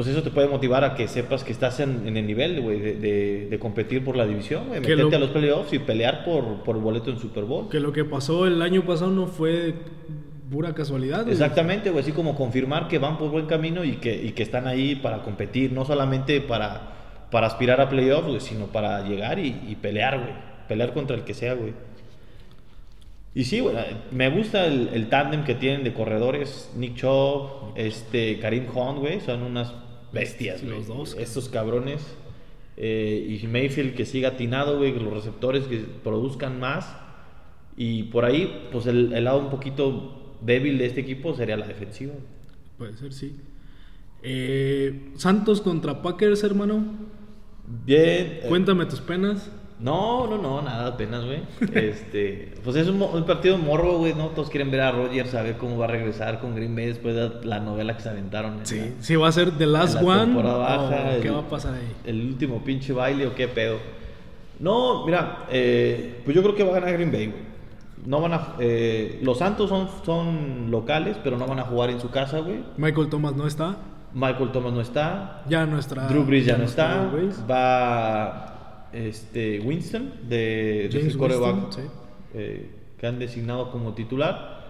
pues 0.00 0.08
eso 0.16 0.22
te 0.22 0.30
puede 0.30 0.48
motivar 0.48 0.82
a 0.82 0.94
que 0.94 1.06
sepas 1.08 1.44
que 1.44 1.52
estás 1.52 1.78
en, 1.80 2.08
en 2.08 2.16
el 2.16 2.26
nivel, 2.26 2.60
güey, 2.62 2.80
de, 2.80 2.94
de- 2.94 3.46
de 3.50 3.58
competir 3.58 4.02
por 4.02 4.16
la 4.16 4.24
división, 4.26 4.68
güey, 4.68 4.80
meterte 4.80 5.02
lo- 5.02 5.16
a 5.16 5.18
los 5.20 5.28
playoffs 5.30 5.72
y 5.74 5.78
pelear 5.78 6.24
por, 6.24 6.62
por 6.62 6.76
el 6.76 6.82
boleto 6.82 7.10
en 7.10 7.18
Super 7.18 7.44
Bowl. 7.44 7.68
Que 7.68 7.80
lo 7.80 7.92
que 7.92 8.06
pasó 8.06 8.46
el 8.46 8.62
año 8.62 8.82
pasado 8.86 9.10
no 9.10 9.26
fue 9.26 9.74
pura 10.50 10.72
casualidad. 10.74 11.20
güey. 11.24 11.32
Exactamente, 11.32 11.90
güey, 11.90 12.02
así 12.02 12.12
como 12.12 12.34
confirmar 12.34 12.88
que 12.88 12.98
van 12.98 13.18
por 13.18 13.30
buen 13.30 13.44
camino 13.44 13.84
y 13.84 13.96
que, 13.96 14.14
y 14.22 14.30
que 14.32 14.42
están 14.42 14.66
ahí 14.66 14.94
para 14.96 15.22
competir, 15.22 15.70
no 15.72 15.84
solamente 15.84 16.40
para, 16.40 17.26
para 17.30 17.46
aspirar 17.46 17.80
a 17.82 17.88
playoffs, 17.90 18.26
güey, 18.26 18.40
sino 18.40 18.68
para 18.68 19.06
llegar 19.06 19.38
y, 19.38 19.48
y 19.68 19.76
pelear, 19.80 20.18
güey, 20.18 20.32
pelear 20.66 20.94
contra 20.94 21.14
el 21.14 21.24
que 21.24 21.34
sea, 21.34 21.52
güey. 21.54 21.74
Y 23.32 23.44
sí, 23.44 23.60
güey, 23.60 23.76
me 24.10 24.28
gusta 24.28 24.66
el, 24.66 24.88
el 24.92 25.08
tándem 25.08 25.44
que 25.44 25.54
tienen 25.54 25.84
de 25.84 25.92
corredores, 25.92 26.72
Nick 26.76 26.96
Chubb, 26.96 27.74
este, 27.76 28.40
Karim 28.40 28.64
Hunt, 28.74 28.98
güey, 28.98 29.20
son 29.20 29.42
unas 29.44 29.72
bestias, 30.12 30.60
Sí, 30.60 30.66
güey. 30.66 30.78
los 30.78 30.86
dos. 30.88 31.16
Estos 31.18 31.48
cabrones. 31.48 32.00
Eh, 32.76 33.38
y 33.42 33.46
Mayfield 33.46 33.94
que 33.94 34.06
siga 34.06 34.30
atinado, 34.30 34.78
güey, 34.78 34.94
que 34.94 35.00
los 35.00 35.12
receptores 35.12 35.64
que 35.64 35.78
produzcan 36.02 36.58
más. 36.60 36.96
Y 37.76 38.04
por 38.04 38.24
ahí, 38.24 38.68
pues 38.72 38.86
el, 38.86 39.12
el 39.12 39.24
lado 39.24 39.38
un 39.40 39.50
poquito 39.50 40.36
débil 40.42 40.78
de 40.78 40.86
este 40.86 41.00
equipo 41.00 41.34
sería 41.34 41.56
la 41.56 41.66
defensiva. 41.66 42.14
Puede 42.78 42.96
ser, 42.96 43.12
sí. 43.12 43.36
Eh, 44.22 45.12
Santos 45.16 45.60
contra 45.60 46.02
Packers, 46.02 46.42
hermano. 46.44 46.84
Bien. 47.86 48.00
eh, 48.02 48.40
Cuéntame 48.48 48.86
tus 48.86 49.00
penas. 49.00 49.50
No, 49.80 50.26
no, 50.26 50.36
no, 50.36 50.60
nada 50.60 50.88
apenas, 50.88 51.24
güey. 51.24 51.40
Este, 51.72 52.52
pues 52.62 52.76
es 52.76 52.86
un, 52.88 53.24
partido 53.24 53.56
morbo, 53.56 53.96
güey, 53.98 54.12
¿no? 54.14 54.26
Todos 54.28 54.50
quieren 54.50 54.70
ver 54.70 54.82
a 54.82 54.92
Rodgers, 54.92 55.34
a 55.34 55.42
ver 55.42 55.56
cómo 55.56 55.78
va 55.78 55.86
a 55.86 55.88
regresar 55.88 56.38
con 56.40 56.54
Green 56.54 56.76
Bay 56.76 56.86
después 56.86 57.14
de 57.14 57.30
la 57.46 57.60
novela 57.60 57.96
que 57.96 58.02
se 58.02 58.10
aventaron. 58.10 58.58
en 58.58 58.66
Sí, 58.66 58.78
la- 58.78 59.02
si 59.02 59.16
va 59.16 59.28
a 59.28 59.32
ser 59.32 59.52
The 59.52 59.66
Last 59.66 59.94
la 59.94 60.00
One. 60.02 60.20
temporada 60.26 60.58
baja, 60.58 61.10
¿Qué 61.22 61.28
el- 61.28 61.34
va 61.34 61.38
a 61.40 61.48
pasar 61.48 61.74
ahí? 61.74 61.92
El 62.04 62.20
último 62.26 62.62
pinche 62.62 62.92
baile 62.92 63.26
o 63.26 63.34
qué 63.34 63.48
pedo. 63.48 63.78
No, 64.58 65.06
mira, 65.06 65.46
eh, 65.50 66.20
pues 66.24 66.36
yo 66.36 66.42
creo 66.42 66.54
que 66.54 66.62
va 66.64 66.70
a 66.72 66.74
ganar 66.80 66.92
Green 66.92 67.10
Bay, 67.10 67.26
güey. 67.28 67.50
No 68.04 68.20
van 68.20 68.34
a, 68.34 68.54
eh, 68.58 69.18
los 69.22 69.38
Santos 69.38 69.68
son, 69.70 69.88
son 70.04 70.70
locales, 70.70 71.16
pero 71.24 71.38
no 71.38 71.46
van 71.46 71.58
a 71.58 71.64
jugar 71.64 71.88
en 71.90 72.00
su 72.00 72.10
casa, 72.10 72.40
güey. 72.40 72.60
Michael 72.76 73.08
Thomas 73.08 73.34
no 73.34 73.46
está. 73.46 73.76
Michael 74.12 74.52
Thomas 74.52 74.72
no 74.74 74.80
está. 74.82 75.42
Ya 75.48 75.64
nuestra. 75.66 76.06
Drew 76.08 76.24
Brees 76.24 76.44
ya 76.44 76.56
no 76.58 76.64
está. 76.64 77.04
Drew 77.06 77.10
Brees. 77.12 77.42
Va 77.50 78.46
este 78.92 79.60
Winston 79.60 80.12
de, 80.28 80.88
de 80.90 80.98
James 80.98 81.16
Winston, 81.16 81.72
sí. 81.72 81.80
eh, 82.34 82.70
que 82.98 83.06
han 83.06 83.18
designado 83.18 83.70
como 83.70 83.94
titular. 83.94 84.60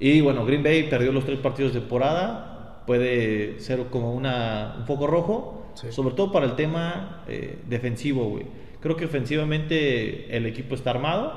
Y 0.00 0.20
bueno, 0.20 0.44
Green 0.44 0.62
Bay 0.62 0.88
perdió 0.88 1.12
los 1.12 1.24
tres 1.24 1.38
partidos 1.38 1.72
de 1.74 1.80
temporada. 1.80 2.82
Puede 2.86 3.60
ser 3.60 3.84
como 3.86 4.12
una, 4.14 4.76
un 4.78 4.86
foco 4.86 5.06
rojo, 5.06 5.60
Sí. 5.74 5.88
sobre 5.90 6.14
todo 6.14 6.30
para 6.30 6.46
el 6.46 6.54
tema 6.54 7.24
eh, 7.26 7.58
defensivo, 7.68 8.28
güey. 8.28 8.46
Creo 8.80 8.96
que 8.96 9.06
ofensivamente 9.06 10.36
el 10.36 10.46
equipo 10.46 10.74
está 10.76 10.90
armado, 10.90 11.32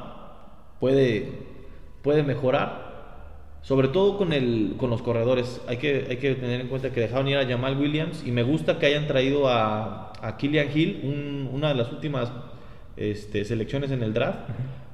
puede, 0.80 1.32
puede 2.04 2.24
mejorar. 2.24 2.87
Sobre 3.68 3.90
todo 3.90 4.18
con, 4.18 4.32
el, 4.32 4.76
con 4.78 4.90
los 4.90 5.02
corredores. 5.02 5.60
Hay 5.68 5.76
que, 5.76 6.06
hay 6.10 6.16
que 6.18 6.36
tener 6.36 6.62
en 6.62 6.68
cuenta 6.70 6.92
que 6.92 7.02
dejaron 7.02 7.28
ir 7.28 7.36
a 7.38 7.46
Jamal 7.46 7.78
Williams 7.78 8.24
y 8.26 8.32
me 8.32 8.42
gusta 8.44 8.80
que 8.80 8.86
hayan 8.86 9.08
traído 9.08 9.50
a, 9.50 10.14
a 10.22 10.38
Killian 10.38 10.68
Hill, 10.74 11.02
un- 11.04 11.50
una 11.52 11.68
de 11.70 11.76
las 11.76 11.92
últimas 11.92 12.32
este, 12.96 13.44
selecciones 13.44 13.92
en 13.92 14.04
el 14.04 14.14
draft, 14.14 14.40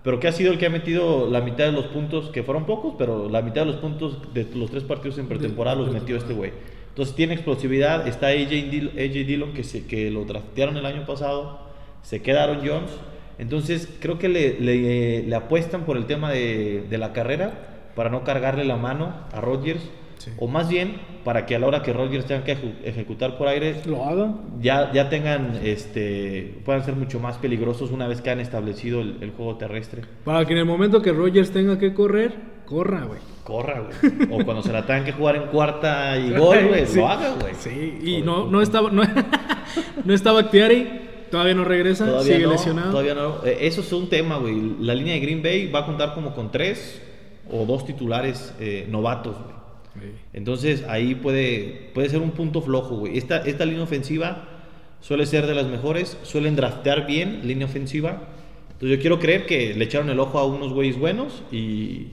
pero 0.03 0.19
que 0.19 0.27
ha 0.27 0.31
sido 0.31 0.51
el 0.51 0.57
que 0.57 0.65
ha 0.65 0.69
metido 0.71 1.29
la 1.29 1.41
mitad 1.41 1.65
de 1.65 1.71
los 1.71 1.85
puntos, 1.85 2.29
que 2.31 2.41
fueron 2.41 2.65
pocos, 2.65 2.95
pero 2.97 3.29
la 3.29 3.43
mitad 3.43 3.61
de 3.61 3.67
los 3.67 3.75
puntos 3.75 4.17
de 4.33 4.47
los 4.55 4.71
tres 4.71 4.81
partidos 4.83 5.19
en 5.19 5.27
pretemporada 5.27 5.75
los 5.77 5.91
metió 5.91 6.17
este 6.17 6.33
güey. 6.33 6.51
Entonces 6.89 7.15
tiene 7.15 7.35
explosividad, 7.35 8.07
está 8.07 8.29
AJ, 8.29 8.49
Dill- 8.71 8.91
AJ 8.95 9.27
Dillon 9.27 9.53
que, 9.53 9.63
se, 9.63 9.85
que 9.85 10.09
lo 10.09 10.25
draftearon 10.25 10.77
el 10.77 10.85
año 10.87 11.05
pasado, 11.05 11.59
se 12.01 12.23
quedaron 12.23 12.57
Jones. 12.67 12.89
Entonces 13.37 13.87
creo 13.99 14.17
que 14.17 14.29
le, 14.29 14.59
le- 14.59 15.21
le 15.27 15.35
apuestan 15.35 15.85
por 15.85 15.95
el 15.95 16.07
tema 16.07 16.31
de, 16.31 16.85
de 16.89 16.97
la 16.97 17.13
carrera 17.13 17.69
para 17.95 18.09
no 18.09 18.23
cargarle 18.23 18.65
la 18.65 18.77
mano 18.77 19.13
a 19.31 19.41
Rodgers. 19.41 19.81
Sí. 20.17 20.31
O 20.37 20.47
más 20.47 20.69
bien 20.69 21.01
para 21.25 21.45
que 21.45 21.55
a 21.55 21.59
la 21.59 21.67
hora 21.67 21.81
que 21.83 21.91
Rodgers 21.91 22.25
tenga 22.25 22.43
que 22.45 22.55
ejecutar 22.85 23.37
por 23.37 23.47
aire, 23.49 23.81
Lo 23.85 24.05
haga. 24.05 24.33
ya, 24.61 24.91
ya 24.93 25.09
tengan, 25.09 25.59
este, 25.63 26.59
puedan 26.63 26.83
ser 26.85 26.95
mucho 26.95 27.19
más 27.19 27.37
peligrosos 27.37 27.91
una 27.91 28.07
vez 28.07 28.21
que 28.21 28.29
han 28.29 28.39
establecido 28.39 29.01
el, 29.01 29.17
el 29.21 29.31
juego 29.31 29.57
terrestre. 29.57 30.03
Para 30.23 30.45
que 30.45 30.53
en 30.53 30.59
el 30.59 30.65
momento 30.65 31.01
que 31.01 31.11
Rogers 31.11 31.51
tenga 31.51 31.77
que 31.77 31.93
correr, 31.93 32.33
corra, 32.65 33.03
güey. 33.03 33.19
Corra, 33.43 33.81
güey. 33.81 34.29
O 34.31 34.45
cuando 34.45 34.63
se 34.63 34.71
la 34.71 34.85
tengan 34.85 35.03
que 35.03 35.11
jugar 35.11 35.35
en 35.35 35.43
cuarta 35.47 36.17
y 36.17 36.31
gol, 36.37 36.67
güey, 36.69 36.85
Sí. 36.85 36.99
lo 36.99 37.09
haga, 37.09 37.33
güey. 37.41 37.53
Sí, 37.55 37.99
y 38.01 38.21
no, 38.21 38.47
no 38.49 38.61
estaba, 38.61 38.89
no, 38.91 39.03
no 40.05 40.13
estaba 40.13 40.39
Actiari, 40.39 40.87
todavía 41.31 41.53
no 41.55 41.65
regresa, 41.65 42.05
Todavía 42.05 42.33
sigue 42.35 42.45
no, 42.45 42.51
lesionado. 42.53 42.91
Todavía 42.91 43.13
no. 43.15 43.45
Eh, 43.45 43.57
Eso 43.61 43.81
es 43.81 43.91
un 43.91 44.07
tema, 44.07 44.37
güey. 44.37 44.55
La 44.79 44.95
línea 44.95 45.13
de 45.15 45.19
Green 45.19 45.43
Bay 45.43 45.69
va 45.69 45.79
a 45.79 45.85
contar 45.85 46.13
como 46.13 46.33
con 46.33 46.49
tres 46.51 47.01
o 47.51 47.65
dos 47.65 47.85
titulares 47.85 48.53
eh, 48.59 48.87
novatos, 48.89 49.35
güey. 49.35 49.53
Sí. 49.93 50.15
Entonces 50.33 50.83
ahí 50.87 51.13
puede, 51.15 51.91
puede 51.93 52.09
ser 52.09 52.21
un 52.21 52.31
punto 52.31 52.61
flojo, 52.61 52.97
güey. 52.97 53.17
Esta, 53.17 53.37
esta 53.37 53.65
línea 53.65 53.83
ofensiva 53.83 54.47
suele 55.01 55.25
ser 55.25 55.45
de 55.45 55.53
las 55.53 55.67
mejores, 55.67 56.17
suelen 56.23 56.55
draftear 56.55 57.05
bien 57.05 57.47
línea 57.47 57.67
ofensiva. 57.67 58.29
Entonces 58.71 58.97
yo 58.97 58.99
quiero 59.01 59.19
creer 59.19 59.45
que 59.45 59.75
le 59.75 59.85
echaron 59.85 60.09
el 60.09 60.19
ojo 60.19 60.39
a 60.39 60.45
unos 60.45 60.73
güeyes 60.73 60.97
buenos 60.97 61.43
y, 61.51 62.07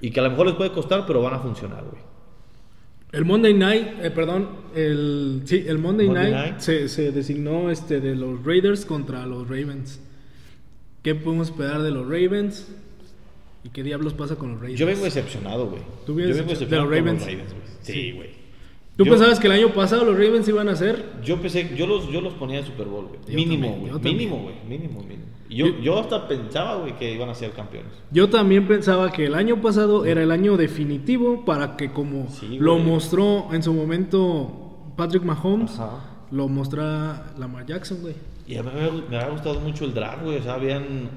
y 0.00 0.10
que 0.10 0.20
a 0.20 0.22
lo 0.22 0.30
mejor 0.30 0.46
les 0.46 0.56
puede 0.56 0.72
costar, 0.72 1.04
pero 1.06 1.20
van 1.20 1.34
a 1.34 1.40
funcionar, 1.40 1.84
güey. 1.84 2.02
El 3.10 3.24
Monday 3.24 3.54
Night, 3.54 3.86
eh, 4.02 4.10
perdón, 4.10 4.48
el, 4.74 5.42
sí, 5.46 5.64
el 5.66 5.78
Monday, 5.78 6.08
Monday 6.08 6.30
Night, 6.30 6.46
Night. 6.50 6.60
Se, 6.60 6.88
se 6.88 7.10
designó 7.10 7.70
este, 7.70 8.00
de 8.00 8.14
los 8.14 8.44
Raiders 8.44 8.84
contra 8.84 9.24
los 9.26 9.48
Ravens. 9.48 10.00
¿Qué 11.02 11.14
podemos 11.14 11.48
esperar 11.48 11.82
de 11.82 11.90
los 11.90 12.04
Ravens? 12.04 12.68
¿Y 13.68 13.70
qué 13.70 13.82
diablos 13.82 14.14
pasa 14.14 14.36
con 14.36 14.52
los 14.52 14.60
Raiders? 14.60 14.80
Yo 14.80 14.86
vengo 14.86 15.04
decepcionado, 15.04 15.66
güey. 15.68 15.82
¿Tú 16.06 16.12
Yo 16.12 16.16
vengo 16.16 16.32
de 16.32 16.38
los 16.38 16.48
decepcionado 16.48 16.88
con 16.88 16.96
Ravens? 16.98 17.20
los 17.20 17.30
Ravens, 17.30 17.52
güey. 17.52 17.64
Sí, 17.82 18.12
güey. 18.12 18.30
¿Tú 18.96 19.04
Yo- 19.04 19.10
pensabas 19.12 19.38
que 19.38 19.46
el 19.46 19.52
año 19.52 19.68
pasado 19.74 20.04
los 20.04 20.14
Ravens 20.14 20.48
iban 20.48 20.68
a 20.68 20.74
ser? 20.74 21.04
Yo 21.22 21.36
pensé, 21.40 21.70
yo 21.76 21.86
los, 21.86 22.10
yo 22.10 22.20
los 22.20 22.32
ponía 22.34 22.58
en 22.60 22.64
Super 22.66 22.86
Bowl, 22.86 23.06
güey. 23.06 23.20
Mínimo, 23.36 23.68
güey. 23.76 23.92
Mínimo, 24.02 24.38
güey. 24.42 24.54
Mínimo, 24.68 25.00
mínimo. 25.02 25.24
Y 25.50 25.56
yo, 25.56 25.66
Yo- 25.66 25.78
yo 25.80 25.98
hasta 26.00 26.26
pensaba, 26.26 26.76
güey, 26.76 26.96
que 26.98 27.12
iban 27.14 27.28
a 27.28 27.34
ser 27.34 27.50
campeones. 27.52 27.92
Yo 28.10 28.28
también 28.28 28.66
pensaba 28.66 29.12
que 29.12 29.26
el 29.26 29.34
año 29.34 29.60
pasado 29.60 30.04
era 30.06 30.22
el 30.22 30.30
año 30.32 30.56
definitivo 30.56 31.44
para 31.44 31.76
que 31.76 31.92
como 31.92 32.28
Sí, 32.30 32.58
lo 32.58 32.78
mostró 32.78 33.48
en 33.52 33.62
su 33.62 33.72
momento 33.74 34.92
Patrick 34.96 35.22
Mahomes, 35.22 35.78
Ajá. 35.78 36.00
lo 36.32 36.48
mostró 36.48 36.82
Lamar 37.38 37.66
Jackson, 37.66 37.98
güey. 38.00 38.14
Y 38.48 38.56
a 38.56 38.62
mí 38.62 38.70
me, 38.74 39.08
me 39.10 39.16
ha 39.22 39.28
gustado 39.28 39.60
mucho 39.60 39.84
el 39.84 39.92
draft, 39.94 40.24
güey. 40.24 40.38
O 40.38 40.42
sea, 40.42 40.54
habían. 40.54 41.08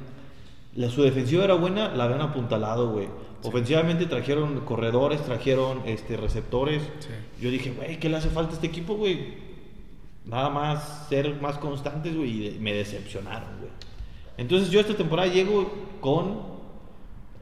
La, 0.76 0.90
su 0.90 1.04
defensiva 1.04 1.44
era 1.44 1.56
buena, 1.56 1.94
la 1.96 2.06
habían 2.06 2.22
apuntalado, 2.22 2.92
güey. 2.92 3.08
Ofensivamente 3.44 4.06
trajeron 4.06 4.62
corredores, 4.62 5.22
trajeron 5.24 5.82
este, 5.86 6.16
receptores. 6.16 6.84
Sí. 7.00 7.10
Yo 7.42 7.50
dije, 7.50 7.72
güey, 7.72 8.00
¿qué 8.00 8.08
le 8.08 8.18
hace 8.18 8.30
falta 8.30 8.52
a 8.52 8.56
este 8.56 8.68
equipo, 8.68 8.96
güey? 8.96 9.34
Nada 10.26 10.50
más 10.50 11.08
ser 11.10 11.42
más 11.42 11.58
constantes, 11.58 12.16
güey. 12.16 12.30
Y 12.30 12.50
de- 12.52 12.60
me 12.60 12.74
decepcionaron, 12.74 13.50
güey. 13.60 13.72
Entonces 14.38 14.70
yo 14.70 14.80
esta 14.80 14.96
temporada 14.96 15.28
llego 15.32 15.72
con 16.00 16.40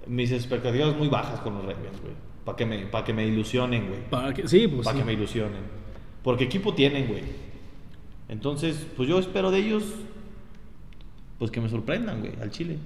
mis 0.07 0.31
expectativas 0.31 0.95
muy 0.97 1.07
bajas 1.07 1.39
con 1.41 1.53
los 1.55 1.63
Ravens, 1.63 2.01
güey. 2.01 2.13
Para 2.45 2.55
que, 2.55 2.65
me, 2.65 2.79
pa' 2.87 3.03
que 3.03 3.13
me 3.13 3.27
ilusionen, 3.27 3.89
güey. 3.89 4.09
Para 4.09 4.33
que, 4.33 4.47
sí, 4.47 4.67
pues 4.67 4.87
sí. 4.87 4.95
que 4.97 5.03
me 5.03 5.13
ilusionen. 5.13 5.61
Porque 6.23 6.45
equipo 6.45 6.73
tienen, 6.73 7.07
güey. 7.07 7.23
Entonces, 8.27 8.87
pues 8.95 9.07
yo 9.07 9.19
espero 9.19 9.51
de 9.51 9.59
ellos, 9.59 9.83
pues 11.37 11.51
que 11.51 11.61
me 11.61 11.69
sorprendan, 11.69 12.21
güey, 12.21 12.33
al 12.41 12.49
Chile. 12.51 12.77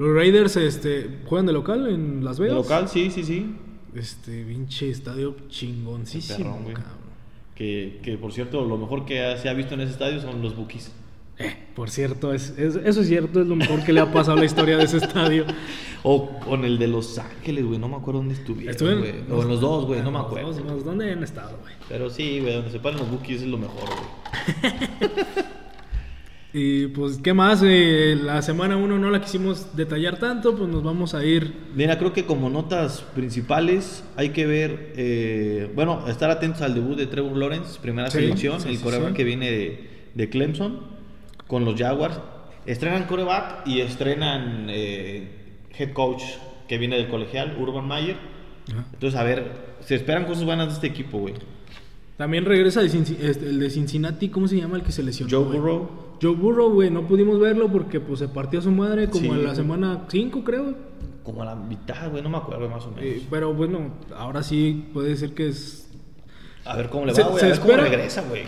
Los 0.00 0.14
Raiders 0.16 0.56
este, 0.56 1.18
juegan 1.26 1.44
de 1.46 1.52
local 1.52 1.86
en 1.88 2.24
Las 2.24 2.38
De 2.38 2.44
Vegas. 2.44 2.56
local, 2.56 2.88
sí, 2.88 3.10
sí, 3.10 3.22
sí. 3.22 3.54
Este 3.94 4.44
pinche 4.44 4.88
estadio 4.90 5.36
chingoncísimo, 5.48 6.38
Perrón, 6.38 6.64
cabrón. 6.74 7.00
Que, 7.54 8.00
que, 8.02 8.16
por 8.16 8.32
cierto, 8.32 8.64
lo 8.64 8.78
mejor 8.78 9.04
que 9.04 9.36
se 9.36 9.48
ha 9.48 9.52
visto 9.52 9.74
en 9.74 9.82
ese 9.82 9.92
estadio 9.92 10.20
son 10.20 10.40
los 10.40 10.56
Bookies. 10.56 10.90
Eh, 11.38 11.54
por 11.74 11.90
cierto, 11.90 12.32
es, 12.32 12.50
es- 12.58 12.76
eso 12.76 13.00
es 13.02 13.08
cierto, 13.08 13.40
es 13.42 13.46
lo 13.46 13.56
mejor 13.56 13.82
que 13.84 13.92
le 13.92 14.00
ha 14.00 14.10
pasado 14.12 14.36
a 14.36 14.40
la 14.40 14.46
historia 14.46 14.76
de 14.78 14.84
ese 14.84 14.96
estadio. 14.98 15.44
O 16.02 16.30
con 16.40 16.64
el 16.64 16.78
de 16.78 16.86
Los 16.88 17.18
Ángeles, 17.18 17.62
güey, 17.66 17.78
no 17.78 17.86
me 17.86 17.96
acuerdo 17.96 18.20
dónde 18.20 18.32
estuvieron, 18.32 19.00
güey. 19.00 19.12
O 19.30 19.42
en 19.42 19.48
los 19.48 19.60
dos, 19.60 19.84
güey, 19.84 20.00
no 20.00 20.10
me 20.10 20.18
acuerdo. 20.18 20.50
los- 20.62 20.82
¿Dónde 20.82 21.12
han 21.12 21.22
estado, 21.22 21.58
güey? 21.60 21.74
Pero 21.90 22.08
sí, 22.08 22.40
güey, 22.40 22.54
donde 22.54 22.70
se 22.70 22.78
paran 22.80 23.00
los 23.00 23.10
Bookies 23.10 23.42
es 23.42 23.48
lo 23.48 23.58
mejor, 23.58 23.84
güey. 23.86 24.72
Y 26.52 26.88
pues, 26.88 27.18
¿qué 27.18 27.32
más? 27.32 27.62
Eh, 27.64 28.18
la 28.20 28.42
semana 28.42 28.76
1 28.76 28.98
no 28.98 29.10
la 29.10 29.20
quisimos 29.20 29.76
detallar 29.76 30.18
tanto, 30.18 30.56
pues 30.56 30.68
nos 30.68 30.82
vamos 30.82 31.14
a 31.14 31.24
ir. 31.24 31.52
Mira, 31.76 31.96
creo 31.96 32.12
que 32.12 32.24
como 32.24 32.50
notas 32.50 33.02
principales 33.14 34.02
hay 34.16 34.30
que 34.30 34.46
ver, 34.46 34.92
eh, 34.96 35.70
bueno, 35.76 36.08
estar 36.08 36.28
atentos 36.28 36.62
al 36.62 36.74
debut 36.74 36.96
de 36.96 37.06
Trevor 37.06 37.36
Lawrence, 37.36 37.78
primera 37.80 38.10
Sí, 38.10 38.18
selección, 38.18 38.60
sí, 38.60 38.70
el 38.70 38.78
sí, 38.78 38.82
coreback 38.82 39.14
que 39.14 39.22
viene 39.22 39.50
de, 39.50 39.90
de 40.14 40.28
Clemson, 40.28 40.80
con 41.46 41.64
los 41.64 41.78
Jaguars. 41.78 42.18
Estrenan 42.66 43.04
coreback 43.04 43.66
y 43.66 43.80
estrenan 43.80 44.66
eh, 44.70 45.28
head 45.78 45.92
coach 45.92 46.22
que 46.68 46.78
viene 46.78 46.96
del 46.96 47.08
colegial, 47.08 47.56
Urban 47.60 47.86
Mayer. 47.86 48.16
Entonces, 48.92 49.18
a 49.18 49.22
ver, 49.24 49.52
se 49.80 49.94
esperan 49.94 50.24
cosas 50.24 50.44
buenas 50.44 50.66
de 50.68 50.74
este 50.74 50.86
equipo, 50.88 51.18
güey. 51.18 51.34
También 52.16 52.44
regresa 52.44 52.82
este, 52.82 53.48
el 53.48 53.58
de 53.58 53.70
Cincinnati, 53.70 54.28
¿cómo 54.28 54.46
se 54.46 54.56
llama 54.56 54.76
el 54.76 54.82
que 54.82 54.92
se 54.92 55.02
lesionó? 55.02 55.30
Joe? 55.30 55.56
Burrow. 55.58 56.09
Joe 56.20 56.34
Burrow, 56.34 56.72
güey, 56.72 56.90
no 56.90 57.06
pudimos 57.06 57.38
verlo 57.40 57.68
porque 57.70 57.98
pues 58.00 58.18
se 58.18 58.28
partió 58.28 58.60
su 58.60 58.70
madre 58.70 59.08
como 59.08 59.22
Sí, 59.24 59.28
en 59.30 59.44
la 59.44 59.54
semana 59.54 60.04
5, 60.08 60.44
creo. 60.44 60.74
Como 61.22 61.42
a 61.42 61.46
la 61.46 61.54
mitad, 61.56 62.10
güey, 62.10 62.22
no 62.22 62.28
me 62.30 62.36
acuerdo 62.38 62.68
más 62.68 62.84
o 62.84 62.90
menos. 62.90 63.04
Eh, 63.04 63.22
pero 63.30 63.54
bueno, 63.54 63.90
ahora 64.16 64.42
sí 64.42 64.88
puede 64.92 65.16
ser 65.16 65.32
que 65.34 65.48
es... 65.48 65.88
a 66.64 66.76
ver 66.76 66.88
cómo 66.90 67.06
le 67.06 67.12
va, 67.12 67.22
güey. 67.28 67.40
se 67.40 67.46
A 67.46 67.48
ver 67.50 67.58
cómo 67.60 67.72
espera- 67.72 67.88
regresa, 67.90 68.22
güey. 68.28 68.42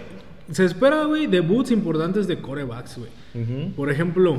Se 0.51 0.65
espera, 0.65 1.05
güey, 1.05 1.27
debuts 1.29 1.71
importantes 1.71 2.27
de 2.27 2.41
corebacks, 2.41 2.99
güey. 2.99 3.71
Por 3.77 3.91
ejemplo, 3.91 4.37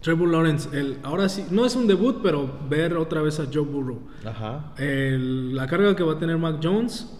Trevor 0.00 0.28
Lawrence, 0.28 0.68
el, 0.76 0.96
ahora 1.02 1.28
sí, 1.28 1.44
no 1.50 1.66
es 1.66 1.76
un 1.76 1.86
debut, 1.86 2.16
pero 2.22 2.50
ver 2.68 2.96
otra 2.96 3.20
vez 3.22 3.38
a 3.38 3.46
Joe 3.52 3.62
Burrow. 3.64 4.00
Ajá. 4.24 4.72
El- 4.78 5.54
la 5.54 5.66
carga 5.66 5.94
que 5.94 6.02
va 6.02 6.14
a 6.14 6.18
tener 6.18 6.36
Mac 6.38 6.56
Jones, 6.62 7.12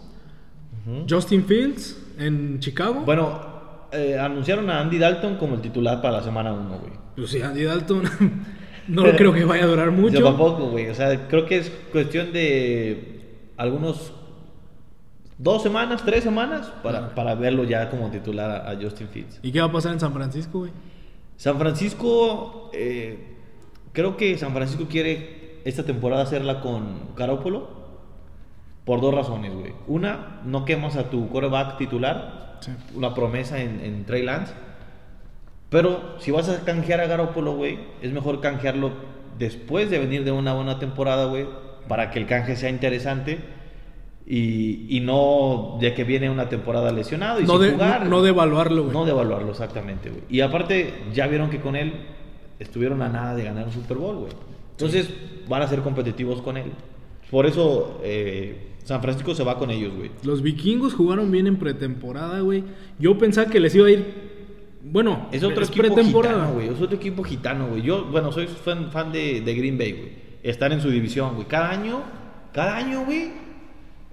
Justin 1.09 1.45
Fields 1.45 1.97
en 2.19 2.59
Chicago. 2.61 3.03
Bueno, 3.05 3.58
eh, 3.93 4.19
anunciaron 4.19 4.69
a 4.71 4.81
Andy 4.81 4.99
Dalton 4.99 5.37
como 5.37 5.55
el 5.55 5.61
titular 5.61 6.01
para 6.03 6.19
la 6.19 6.23
semana 6.23 6.53
1, 6.53 6.79
güey. 6.79 6.93
Pues 7.17 7.31
sí, 7.31 7.41
Andy 7.43 7.65
Dalton 7.65 8.03
no 8.89 9.03
creo 9.17 9.33
que 9.33 9.45
vaya 9.45 9.65
a 9.65 9.67
durar 9.67 9.91
mucho. 9.91 10.19
Yo 10.19 10.25
tampoco, 10.25 10.71
güey. 10.71 10.89
O 10.89 10.95
sea, 10.95 11.29
creo 11.29 11.47
que 11.47 11.59
es 11.59 11.71
cuestión 11.93 12.33
de 12.33 13.43
algunos 13.57 14.13
dos 15.39 15.63
semanas, 15.63 16.03
tres 16.05 16.25
semanas 16.25 16.73
para, 16.83 17.15
para 17.15 17.35
verlo 17.35 17.65
ya 17.65 17.91
como 17.91 18.11
titular 18.11 18.51
a, 18.51 18.71
a 18.71 18.77
Justin 18.77 19.09
Fields. 19.09 19.41
¿Y 19.43 19.53
qué 19.53 19.61
va 19.61 19.67
a 19.67 19.73
pasar 19.73 19.93
en 19.93 20.01
San 20.01 20.13
Francisco, 20.13 20.61
güey? 20.61 20.73
San 21.37 21.57
Francisco, 21.57 22.71
eh, 22.75 23.37
creo 23.93 24.17
que 24.17 24.37
San 24.37 24.53
Francisco 24.53 24.87
quiere 24.89 25.61
esta 25.65 25.85
temporada 25.85 26.23
hacerla 26.23 26.61
con 26.61 27.15
Garoppolo 27.17 27.79
por 28.85 29.01
dos 29.01 29.15
razones, 29.15 29.55
güey. 29.55 29.73
Una, 29.87 30.41
no 30.45 30.65
quemas 30.65 30.97
a 30.97 31.11
tu 31.11 31.29
quarterback 31.29 31.77
titular, 31.77 32.48
Sí. 32.61 32.73
una 32.95 33.15
promesa 33.15 33.61
en, 33.61 33.81
en 33.81 34.05
Trey 34.05 34.23
Lance. 34.23 34.53
Pero 35.71 36.17
si 36.19 36.31
vas 36.31 36.49
a 36.49 36.65
canjear 36.65 37.01
a 37.01 37.07
Garoppolo, 37.07 37.55
güey, 37.55 37.79
es 38.01 38.13
mejor 38.13 38.41
canjearlo 38.41 38.93
después 39.39 39.91
de 39.91 39.99
venir 39.99 40.25
de 40.25 40.33
una 40.33 40.55
buena 40.55 40.79
temporada, 40.79 41.27
güey, 41.27 41.47
para 41.89 42.11
que 42.11 42.19
el 42.19 42.27
canje 42.27 42.57
sea 42.57 42.71
interesante 42.71 43.39
y, 44.27 44.87
y 44.97 45.01
no 45.01 45.79
de 45.81 45.95
que 45.95 46.05
viene 46.05 46.31
una 46.31 46.49
temporada 46.49 46.91
lesionado 46.93 47.41
y 47.41 47.45
No 47.45 47.55
sin 47.55 47.63
de, 47.63 47.71
jugar. 47.73 48.05
no, 48.05 48.11
no 48.11 48.23
devaluarlo, 48.23 48.83
güey. 48.85 48.93
No 48.95 49.05
devaluarlo, 49.05 49.51
exactamente, 49.51 50.11
güey. 50.11 50.23
Y 50.31 50.41
aparte, 50.41 50.95
ya 51.13 51.27
vieron 51.27 51.51
que 51.51 51.61
con 51.61 51.77
él 51.77 51.93
estuvieron 52.59 53.01
a 53.03 53.09
nada 53.09 53.35
de 53.35 53.45
ganar 53.45 53.67
un 53.67 53.73
Super 53.73 53.97
Bowl, 53.99 54.17
güey. 54.17 54.33
Entonces, 54.73 55.11
van 55.49 55.63
a 55.63 55.67
ser 55.69 55.81
competitivos 55.81 56.41
con 56.43 56.57
él. 56.57 56.73
Por 57.31 57.47
eso, 57.47 58.01
eh, 58.05 58.69
San 58.89 59.03
Francisco 59.03 59.35
se 59.35 59.45
va 59.45 59.59
con 59.59 59.71
ellos, 59.71 59.95
güey. 59.95 60.11
Los 60.23 60.41
vikingos 60.41 60.95
jugaron 60.95 61.31
bien 61.31 61.47
en 61.47 61.57
pretemporada, 61.59 62.41
güey. 62.41 62.65
Yo 62.99 63.19
pensaba 63.19 63.51
que 63.51 63.61
les 63.61 63.75
iba 63.75 63.87
a 63.87 63.91
ir. 63.91 64.03
Bueno, 64.83 65.29
Es 65.31 65.43
otro 65.43 65.63
equipo 65.63 65.95
gitano, 65.95 66.53
güey. 66.55 66.69
Es 66.69 66.81
otro 66.81 66.97
equipo 66.97 67.23
gitano, 67.23 67.67
güey. 67.67 67.83
Yo, 67.83 68.07
bueno, 68.07 68.33
soy 68.33 68.47
fan, 68.47 68.91
fan 68.91 69.13
de, 69.13 69.43
de 69.43 69.55
Green 69.55 69.77
Bay, 69.77 69.93
güey. 69.93 70.13
Están 70.43 70.73
en 70.73 70.81
su 70.81 70.89
división, 70.89 71.35
güey. 71.35 71.47
Cada 71.47 71.69
año, 71.69 72.01
cada 72.55 72.79
año, 72.79 73.05
güey. 73.05 73.31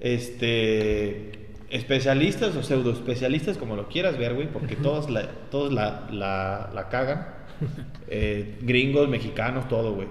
Este. 0.01 1.31
Especialistas 1.69 2.53
o 2.57 2.61
pseudo 2.61 2.91
especialistas, 2.91 3.57
como 3.57 3.77
lo 3.77 3.87
quieras 3.87 4.17
ver, 4.17 4.33
güey, 4.33 4.51
porque 4.51 4.75
todos 4.75 5.09
la, 5.09 5.29
todos 5.51 5.71
la, 5.71 6.09
la, 6.11 6.69
la 6.75 6.89
cagan. 6.89 7.27
Eh, 8.07 8.59
gringos, 8.61 9.07
mexicanos, 9.09 9.67
todo, 9.67 9.93
güey. 9.93 10.07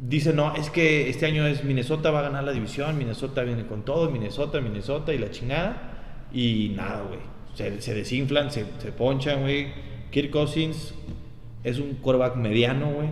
Dicen, 0.00 0.36
no, 0.36 0.54
es 0.54 0.70
que 0.70 1.08
este 1.08 1.26
año 1.26 1.46
es 1.46 1.64
Minnesota 1.64 2.12
va 2.12 2.20
a 2.20 2.22
ganar 2.22 2.44
la 2.44 2.52
división, 2.52 2.96
Minnesota 2.96 3.42
viene 3.42 3.66
con 3.66 3.84
todo, 3.84 4.10
Minnesota, 4.10 4.60
Minnesota 4.60 5.12
y 5.12 5.18
la 5.18 5.30
chingada. 5.30 6.26
Y 6.32 6.72
nada, 6.76 7.02
güey. 7.02 7.18
Se, 7.54 7.80
se 7.82 7.94
desinflan, 7.94 8.50
se, 8.50 8.64
se 8.78 8.92
ponchan, 8.92 9.40
güey. 9.40 9.72
Kirk 10.10 10.30
Cousins 10.30 10.94
es 11.64 11.78
un 11.78 11.94
quarterback 11.94 12.36
mediano, 12.36 12.92
güey. 12.92 13.08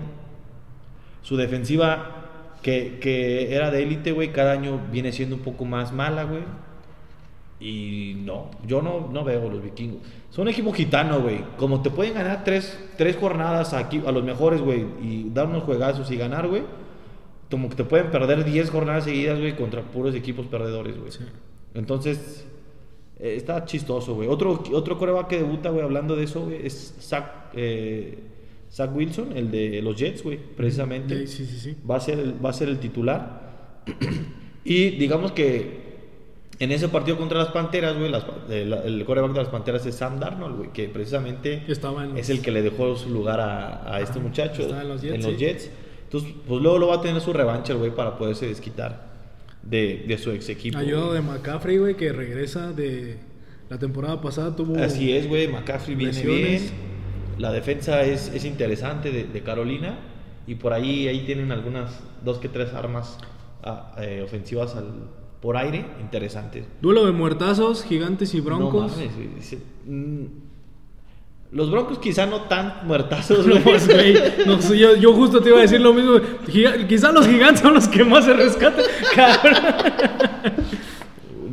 Su 1.22 1.36
defensiva, 1.36 2.52
que, 2.62 2.98
que 3.00 3.54
era 3.54 3.70
de 3.70 3.82
élite, 3.82 4.12
güey, 4.12 4.32
cada 4.32 4.52
año 4.52 4.80
viene 4.92 5.10
siendo 5.12 5.36
un 5.36 5.42
poco 5.42 5.64
más 5.64 5.92
mala, 5.92 6.22
güey. 6.24 6.42
Y 7.58 8.16
no, 8.18 8.50
yo 8.66 8.82
no, 8.82 9.08
no 9.10 9.24
veo 9.24 9.48
los 9.48 9.62
vikingos. 9.62 10.00
Son 10.30 10.42
un 10.42 10.48
equipo 10.48 10.72
gitano, 10.72 11.20
güey. 11.20 11.42
Como 11.56 11.80
te 11.80 11.90
pueden 11.90 12.14
ganar 12.14 12.44
tres, 12.44 12.78
tres 12.98 13.16
jornadas 13.16 13.72
aquí, 13.72 14.02
a 14.06 14.12
los 14.12 14.22
mejores, 14.22 14.60
güey, 14.60 14.84
y 15.02 15.30
dar 15.32 15.46
unos 15.46 15.62
juegazos 15.62 16.10
y 16.10 16.16
ganar, 16.16 16.48
güey. 16.48 16.62
Como 17.50 17.70
que 17.70 17.76
te 17.76 17.84
pueden 17.84 18.10
perder 18.10 18.44
10 18.44 18.70
jornadas 18.70 19.04
seguidas, 19.04 19.38
güey, 19.38 19.56
contra 19.56 19.82
puros 19.82 20.14
equipos 20.14 20.46
perdedores, 20.46 20.98
güey. 20.98 21.12
Sí. 21.12 21.24
Entonces, 21.74 22.46
eh, 23.18 23.34
está 23.36 23.64
chistoso, 23.64 24.14
güey. 24.14 24.28
Otro, 24.28 24.62
otro 24.72 24.98
coreback 24.98 25.28
que 25.28 25.36
debuta, 25.38 25.70
güey, 25.70 25.84
hablando 25.84 26.16
de 26.16 26.24
eso, 26.24 26.44
güey, 26.44 26.66
es 26.66 26.96
Zach, 27.00 27.50
eh, 27.54 28.18
Zach 28.70 28.94
Wilson, 28.94 29.34
el 29.36 29.50
de 29.50 29.80
los 29.80 29.96
Jets, 29.96 30.22
güey, 30.22 30.38
precisamente. 30.38 31.26
Sí, 31.26 31.46
sí, 31.46 31.46
sí. 31.46 31.60
sí. 31.60 31.76
Va 31.88 31.96
a 31.96 32.00
ser 32.00 32.18
el, 32.18 32.44
va 32.44 32.50
a 32.50 32.52
ser 32.52 32.68
el 32.68 32.78
titular. 32.80 33.82
y 34.64 34.90
digamos 34.90 35.32
que 35.32 35.85
en 36.58 36.72
ese 36.72 36.88
partido 36.88 37.16
contra 37.18 37.38
las 37.38 37.48
Panteras, 37.48 37.96
güey, 37.98 38.10
las- 38.10 38.24
el, 38.48 38.72
el 38.72 39.04
quarterback 39.04 39.32
de 39.32 39.38
las 39.40 39.48
Panteras 39.48 39.84
es 39.86 39.94
Sam 39.94 40.18
Darnold, 40.18 40.56
güey, 40.56 40.72
que 40.72 40.88
precisamente 40.88 41.64
en 41.66 41.68
los- 41.68 42.18
es 42.18 42.30
el 42.30 42.40
que 42.40 42.50
le 42.50 42.62
dejó 42.62 42.96
su 42.96 43.10
lugar 43.10 43.40
a, 43.40 43.94
a 43.94 44.00
este 44.00 44.18
muchacho 44.20 44.62
estaba 44.62 44.82
en 44.82 44.88
los 44.88 45.02
Jets, 45.02 45.24
sí. 45.24 45.36
Jets. 45.36 45.70
Entonces, 46.04 46.32
pues 46.46 46.62
luego 46.62 46.78
lo 46.78 46.88
va 46.88 46.96
a 46.96 47.00
tener 47.02 47.20
su 47.20 47.32
revancha, 47.32 47.74
güey, 47.74 47.90
para 47.94 48.16
poderse 48.16 48.46
desquitar 48.46 49.06
de, 49.62 50.04
de 50.06 50.18
su 50.18 50.30
ex 50.30 50.48
equipo. 50.48 50.78
Ayuda 50.78 51.12
de 51.14 51.20
McCaffrey, 51.20 51.78
güey, 51.78 51.96
que 51.96 52.12
regresa 52.12 52.72
de 52.72 53.18
la 53.68 53.78
temporada 53.78 54.20
pasada. 54.20 54.54
Tuvo 54.54 54.78
Así 54.82 55.12
es, 55.12 55.28
güey. 55.28 55.48
McCaffrey 55.48 55.96
viene 55.96 56.22
bien. 56.22 56.62
La 57.38 57.52
defensa 57.52 58.02
es, 58.02 58.28
es 58.32 58.44
interesante 58.44 59.10
de, 59.10 59.24
de 59.24 59.42
Carolina. 59.42 59.98
Y 60.46 60.54
por 60.54 60.72
ahí, 60.72 61.08
ahí 61.08 61.24
tienen 61.26 61.50
algunas, 61.50 61.98
dos 62.24 62.38
que 62.38 62.48
tres 62.48 62.72
armas 62.72 63.18
ah, 63.64 63.96
eh, 64.00 64.22
ofensivas 64.24 64.76
al, 64.76 65.08
por 65.46 65.56
aire 65.56 65.84
interesantes. 66.00 66.64
Duelo 66.82 67.06
de 67.06 67.12
muertazos, 67.12 67.84
gigantes 67.84 68.34
y 68.34 68.40
broncos. 68.40 68.96
No 68.96 69.04
mames, 69.04 69.56
mm, 69.86 70.24
los 71.52 71.70
broncos 71.70 72.00
quizá 72.00 72.26
no 72.26 72.40
tan 72.42 72.84
muertazos, 72.84 73.46
No, 73.46 73.52
güey. 73.52 73.62
pues, 73.62 73.86
güey, 73.86 74.14
no 74.44 74.58
yo, 74.74 74.96
yo 74.96 75.12
justo 75.12 75.40
te 75.40 75.50
iba 75.50 75.58
a 75.58 75.62
decir 75.62 75.80
lo 75.80 75.94
mismo. 75.94 76.14
Giga- 76.48 76.84
quizá 76.88 77.12
los 77.12 77.28
gigantes 77.28 77.60
son 77.60 77.74
los 77.74 77.86
que 77.86 78.02
más 78.02 78.24
se 78.24 78.32
rescatan. 78.34 78.84
Cabrón. 79.14 79.54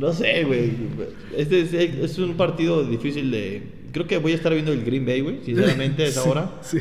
No 0.00 0.12
sé, 0.12 0.42
güey. 0.42 0.72
Este 1.36 1.60
es, 1.60 1.72
es 1.72 2.18
un 2.18 2.34
partido 2.34 2.82
difícil 2.82 3.30
de... 3.30 3.62
Creo 3.92 4.08
que 4.08 4.18
voy 4.18 4.32
a 4.32 4.34
estar 4.34 4.52
viendo 4.52 4.72
el 4.72 4.84
Green 4.84 5.06
Bay, 5.06 5.20
güey, 5.20 5.38
sinceramente, 5.44 6.02
a 6.02 6.06
esa 6.06 6.22
Sí, 6.22 6.28
hora. 6.28 6.50
Sí. 6.62 6.78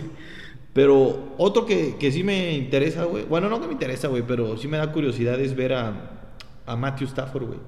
Pero 0.73 1.35
otro 1.37 1.67
que, 1.67 1.95
que 1.99 2.11
sí 2.11 2.23
me 2.23 2.53
interesa, 2.55 3.03
güey. 3.03 3.23
Bueno, 3.25 3.49
no 3.49 3.61
que 3.61 3.67
me 3.67 3.73
interesa, 3.73 4.07
güey, 4.07 4.23
pero 4.27 4.57
sí 4.57 4.67
me 4.67 4.77
da 4.77 4.91
curiosidad 4.91 5.39
es 5.39 5.55
ver 5.55 5.73
a, 5.73 6.12
a 6.65 6.75
Matthew 6.75 7.07
Stafford, 7.07 7.45
güey. 7.45 7.59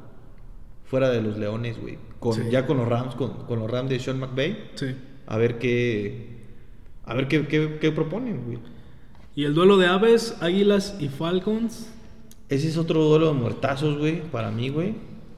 Fuera 0.86 1.10
de 1.10 1.22
los 1.22 1.38
Leones, 1.38 1.80
güey. 1.80 1.98
Con, 2.20 2.34
Sí. 2.34 2.42
Ya 2.52 2.66
con 2.66 2.78
los 2.78 2.88
Rams, 2.88 3.16
con, 3.16 3.46
con 3.46 3.60
los 3.60 3.70
Rams 3.70 3.90
de 3.90 4.00
Sean 4.00 4.20
McVay. 4.20 4.72
Sí. 4.76 4.88
A 5.28 5.38
ver 5.38 5.58
qué. 5.58 6.36
A 7.06 7.14
ver 7.14 7.28
qué, 7.28 7.48
qué, 7.48 7.78
qué 7.80 7.92
proponen, 7.92 8.44
güey. 8.46 8.60
Y 9.36 9.44
el 9.44 9.54
duelo 9.54 9.78
de 9.78 9.88
aves, 9.88 10.38
águilas 10.42 10.98
y 11.00 11.10
falcons. 11.10 11.92
Ese 12.48 12.68
es 12.68 12.78
otro 12.78 13.04
duelo 13.04 13.28
de 13.28 13.34
muertazos, 13.34 13.98
güey, 13.98 14.22
para 14.22 14.52
mí, 14.52 14.70
güey. 14.70 14.96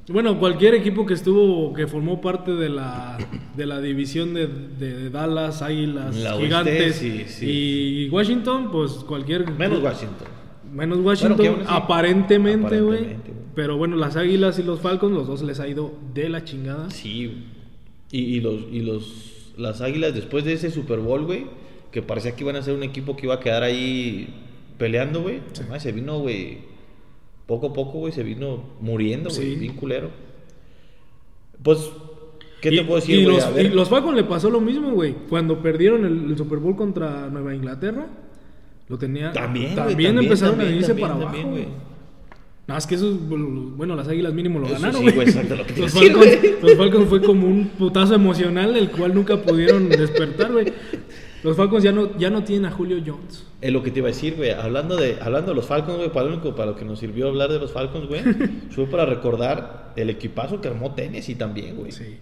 Bueno, 0.10 0.40
cualquier 0.40 0.74
equipo 0.76 1.06
que 1.06 1.14
estuvo, 1.14 1.74
que 1.74 1.88
formó 1.88 2.22
parte 2.22 2.54
de 2.54 2.70
la, 2.70 3.18
de 3.58 3.66
la 3.66 3.82
división 3.82 4.34
de, 4.34 4.48
de 4.48 5.10
Dallas, 5.10 5.62
Águilas, 5.62 6.16
La 6.16 6.36
oeste, 6.36 6.46
Gigantes 6.46 6.96
sí, 6.96 7.26
sí. 7.28 7.46
y 7.50 8.10
Washington, 8.10 8.70
pues 8.72 8.92
cualquier... 9.06 9.52
Menos 9.52 9.82
Washington. 9.82 10.28
Menos 10.72 11.00
Washington, 11.00 11.38
Bueno, 11.38 11.64
aparentemente, 11.68 12.80
güey. 12.82 13.18
Pero 13.58 13.76
bueno, 13.76 13.96
las 13.96 14.16
Águilas 14.18 14.60
y 14.60 14.64
los 14.64 14.82
Falcons, 14.82 15.16
los 15.16 15.26
dos 15.26 15.42
les 15.42 15.60
ha 15.60 15.68
ido 15.68 15.92
de 16.14 16.30
la 16.30 16.44
chingada. 16.44 16.92
Sí. 16.92 17.46
Y, 18.12 18.20
y 18.20 18.40
los, 18.40 18.62
y 18.72 18.82
los, 18.82 19.54
las 19.58 19.82
Águilas, 19.82 20.14
después 20.14 20.46
de 20.46 20.54
ese 20.54 20.70
Super 20.70 21.00
Bowl, 21.00 21.26
güey, 21.26 21.46
que 21.92 22.04
parecía 22.04 22.36
que 22.36 22.44
iban 22.44 22.56
a 22.56 22.62
ser 22.62 22.76
un 22.76 22.84
equipo 22.84 23.16
que 23.16 23.26
iba 23.26 23.34
a 23.34 23.40
quedar 23.40 23.64
ahí 23.64 24.28
peleando, 24.78 25.24
güey. 25.24 25.40
Se 25.80 25.92
vino, 25.92 26.20
güey, 26.20 26.60
poco 27.48 27.70
a 27.70 27.74
poco, 27.74 27.98
güey, 27.98 28.14
se 28.14 28.22
vino 28.22 28.64
muriendo, 28.80 29.32
güey, 29.32 29.54
Sí. 29.54 29.60
bien 29.60 29.74
culero. 29.74 30.12
Pues, 31.64 31.90
¿qué 32.62 32.70
Y- 32.72 32.78
te 32.78 32.84
puedo 32.84 33.00
decir, 33.00 33.18
y 33.20 33.24
güey? 33.24 33.36
los, 33.38 33.44
A 33.46 33.50
ver. 33.50 33.66
y 33.66 33.70
los 33.70 33.90
Falcons 33.90 34.16
le 34.16 34.24
pasó 34.24 34.52
lo 34.52 34.62
mismo, 34.62 34.92
güey. 34.92 35.16
Cuando 35.30 35.64
perdieron 35.64 36.06
el, 36.06 36.30
el 36.30 36.38
Super 36.38 36.60
Bowl 36.60 36.76
contra 36.76 37.28
Nueva 37.30 37.56
Inglaterra, 37.56 38.06
lo 38.88 39.00
tenía... 39.00 39.32
También, 39.34 39.74
güey, 39.74 39.76
También 39.76 39.88
también, 40.14 40.18
empezaron 40.20 40.58
también, 40.58 40.74
a 40.76 40.80
irse 40.80 40.94
para 40.94 41.18
también, 41.18 41.48
abajo, 41.48 41.50
güey. 41.50 41.68
Nada, 42.68 42.80
es 42.80 42.86
que 42.86 42.96
eso, 42.96 43.18
bueno, 43.18 43.96
las 43.96 44.10
águilas 44.10 44.34
mínimo 44.34 44.60
lo 44.60 44.66
Eso 44.66 44.76
ganaron, 44.76 45.02
sí, 45.06 45.12
güey. 45.12 45.28
exacto, 45.28 45.56
lo 45.56 45.66
que 45.66 45.76
los, 45.80 45.94
decir, 45.94 46.12
Falcons, 46.12 46.42
güey. 46.42 46.56
los 46.62 46.76
Falcons 46.76 47.08
fue 47.10 47.22
como 47.22 47.48
un 47.48 47.70
putazo 47.70 48.16
emocional 48.16 48.74
del 48.74 48.92
cual 48.92 49.16
nunca 49.16 49.38
pudieron 49.38 49.88
despertar, 49.90 50.52
güey. 50.52 50.74
Los 51.44 51.56
Falcons 51.56 51.82
ya 51.82 51.94
no, 51.94 52.18
ya 52.18 52.30
no 52.30 52.44
tienen 52.44 52.66
a 52.66 52.72
Julio 52.72 52.98
Jones. 53.06 53.46
Es 53.62 53.72
lo 53.72 53.84
que 53.84 53.92
te 53.92 54.00
iba 54.00 54.10
a 54.10 54.12
decir, 54.12 54.36
güey. 54.36 54.52
Hablando 54.52 54.98
de, 54.98 55.18
hablando 55.22 55.52
de 55.52 55.56
los 55.56 55.66
Falcons, 55.66 55.98
güey, 55.98 56.12
para 56.12 56.26
lo 56.28 56.34
único 56.34 56.56
para 56.56 56.72
lo 56.72 56.76
que 56.76 56.84
nos 56.84 57.00
sirvió 57.00 57.30
hablar 57.30 57.50
de 57.50 57.60
los 57.60 57.72
Falcons, 57.72 58.08
güey, 58.08 58.22
fue 58.72 58.86
para 58.88 59.06
recordar 59.06 59.94
el 59.96 60.10
equipazo 60.10 60.60
que 60.60 60.68
armó 60.68 60.94
Tennessee 60.94 61.36
también, 61.36 61.78
güey. 61.78 61.94
Sí. 61.94 62.18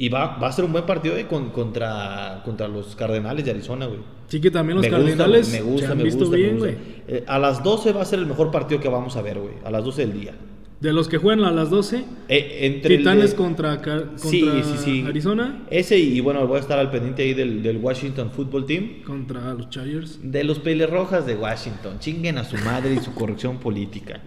Y 0.00 0.08
va, 0.10 0.36
va 0.38 0.46
a 0.48 0.52
ser 0.52 0.64
un 0.64 0.70
buen 0.72 0.86
partido 0.86 1.14
güey, 1.16 1.26
con, 1.26 1.50
contra, 1.50 2.40
contra 2.44 2.68
los 2.68 2.94
Cardenales 2.94 3.44
de 3.44 3.50
Arizona, 3.50 3.86
güey. 3.86 3.98
Sí 4.28 4.40
que 4.40 4.50
también 4.50 4.76
los 4.76 4.82
Me 4.86 4.90
gusta, 4.90 5.04
Cardinales 5.04 5.50
güey, 5.50 5.60
me 5.62 5.70
gusta, 5.70 5.86
se 5.86 5.92
han 5.92 5.98
me 5.98 6.04
visto 6.04 6.20
gusta, 6.20 6.36
bien, 6.36 6.58
gusta. 6.58 6.66
güey. 6.72 6.76
Eh, 7.08 7.24
a 7.26 7.38
las 7.40 7.62
12 7.64 7.92
va 7.92 8.02
a 8.02 8.04
ser 8.04 8.20
el 8.20 8.26
mejor 8.26 8.50
partido 8.52 8.80
que 8.80 8.88
vamos 8.88 9.16
a 9.16 9.22
ver, 9.22 9.38
güey. 9.40 9.54
A 9.64 9.70
las 9.72 9.82
12 9.84 10.06
del 10.06 10.20
día. 10.20 10.34
De 10.80 10.92
los 10.92 11.08
que 11.08 11.18
juegan 11.18 11.44
a 11.44 11.50
las 11.50 11.70
12, 11.70 12.04
Eh, 12.28 12.58
entre 12.60 12.98
Titanes 12.98 13.30
de- 13.32 13.36
contra, 13.36 13.78
contra 13.82 14.16
Sí, 14.16 14.48
sí, 14.62 14.74
sí. 14.84 15.04
Arizona, 15.04 15.64
Ese 15.70 15.98
y, 15.98 16.16
y 16.16 16.20
bueno, 16.20 16.46
voy 16.46 16.58
a 16.58 16.60
estar 16.60 16.78
al 16.78 16.92
pendiente 16.92 17.22
ahí 17.24 17.34
del, 17.34 17.64
del 17.64 17.78
Washington 17.78 18.30
Football 18.30 18.66
Team. 18.66 19.02
contra 19.04 19.52
los 19.54 19.68
Chargers. 19.70 20.20
De 20.22 20.44
los 20.44 20.60
Rojas 20.88 21.26
de 21.26 21.34
Washington. 21.34 21.98
Chinguen 21.98 22.38
a 22.38 22.44
su 22.44 22.56
madre 22.58 22.94
y 22.94 22.98
su 23.00 23.12
corrección 23.14 23.58
política. 23.58 24.20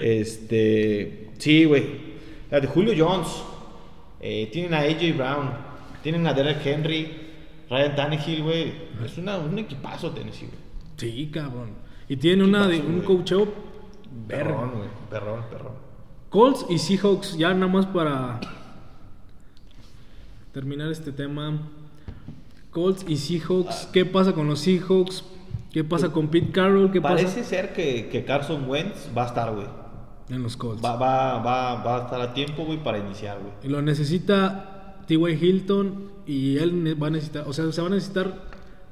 Este. 0.00 1.28
Sí, 1.38 1.64
güey. 1.66 1.84
La 2.50 2.58
de 2.58 2.66
Julio 2.66 2.94
Jones. 2.98 3.28
Eh, 4.20 4.48
tienen 4.52 4.74
a 4.74 4.80
AJ 4.80 5.16
Brown. 5.16 5.50
Tienen 6.02 6.26
a 6.26 6.32
Derek 6.32 6.64
Henry. 6.64 7.28
Ryan 7.70 7.96
Tannehill, 7.96 8.42
güey. 8.42 8.72
Es 9.04 9.18
una, 9.18 9.36
un 9.36 9.58
equipazo 9.58 10.10
Tennessee, 10.10 10.46
güey. 10.46 10.58
Sí, 10.96 11.30
cabrón. 11.32 11.70
Y 12.08 12.16
tiene 12.16 12.44
una 12.44 12.66
de, 12.66 12.80
un 12.80 13.00
coacheo 13.00 13.52
Perrón, 14.26 14.72
güey. 14.76 14.88
Perrón, 15.10 15.44
perrón. 15.50 15.72
Colts 16.30 16.66
y 16.68 16.78
Seahawks, 16.78 17.36
ya 17.38 17.54
nada 17.54 17.68
más 17.68 17.86
para 17.86 18.40
terminar 20.52 20.90
este 20.90 21.12
tema. 21.12 21.58
Colts 22.70 23.04
y 23.08 23.16
Seahawks, 23.16 23.88
¿qué 23.92 24.04
pasa 24.04 24.32
con 24.32 24.46
los 24.46 24.60
Seahawks? 24.60 25.24
¿Qué 25.72 25.84
pasa 25.84 26.10
con 26.10 26.28
Pete 26.28 26.50
Carroll? 26.50 26.90
¿Qué 26.90 27.00
Parece 27.00 27.26
pasa 27.26 27.44
ser 27.44 27.72
que, 27.72 28.08
que 28.08 28.24
Carson 28.24 28.68
Wentz 28.68 29.08
va 29.16 29.24
a 29.24 29.26
estar, 29.26 29.54
güey. 29.54 29.66
En 30.30 30.42
los 30.42 30.56
Colts? 30.56 30.84
Va, 30.84 30.96
va, 30.96 31.38
va, 31.38 31.82
va 31.82 31.96
a 31.96 32.04
estar 32.04 32.20
a 32.20 32.34
tiempo, 32.34 32.64
güey, 32.64 32.82
para 32.82 32.98
iniciar, 32.98 33.38
güey. 33.38 33.52
Y 33.62 33.68
lo 33.68 33.82
necesita 33.82 34.96
T.Y. 35.06 35.32
Hilton 35.32 36.12
y 36.26 36.58
él 36.58 37.00
va 37.00 37.06
a 37.06 37.10
necesitar, 37.10 37.44
o 37.46 37.52
sea, 37.52 37.70
se 37.72 37.80
van 37.80 37.92
a 37.92 37.96
necesitar 37.96 38.42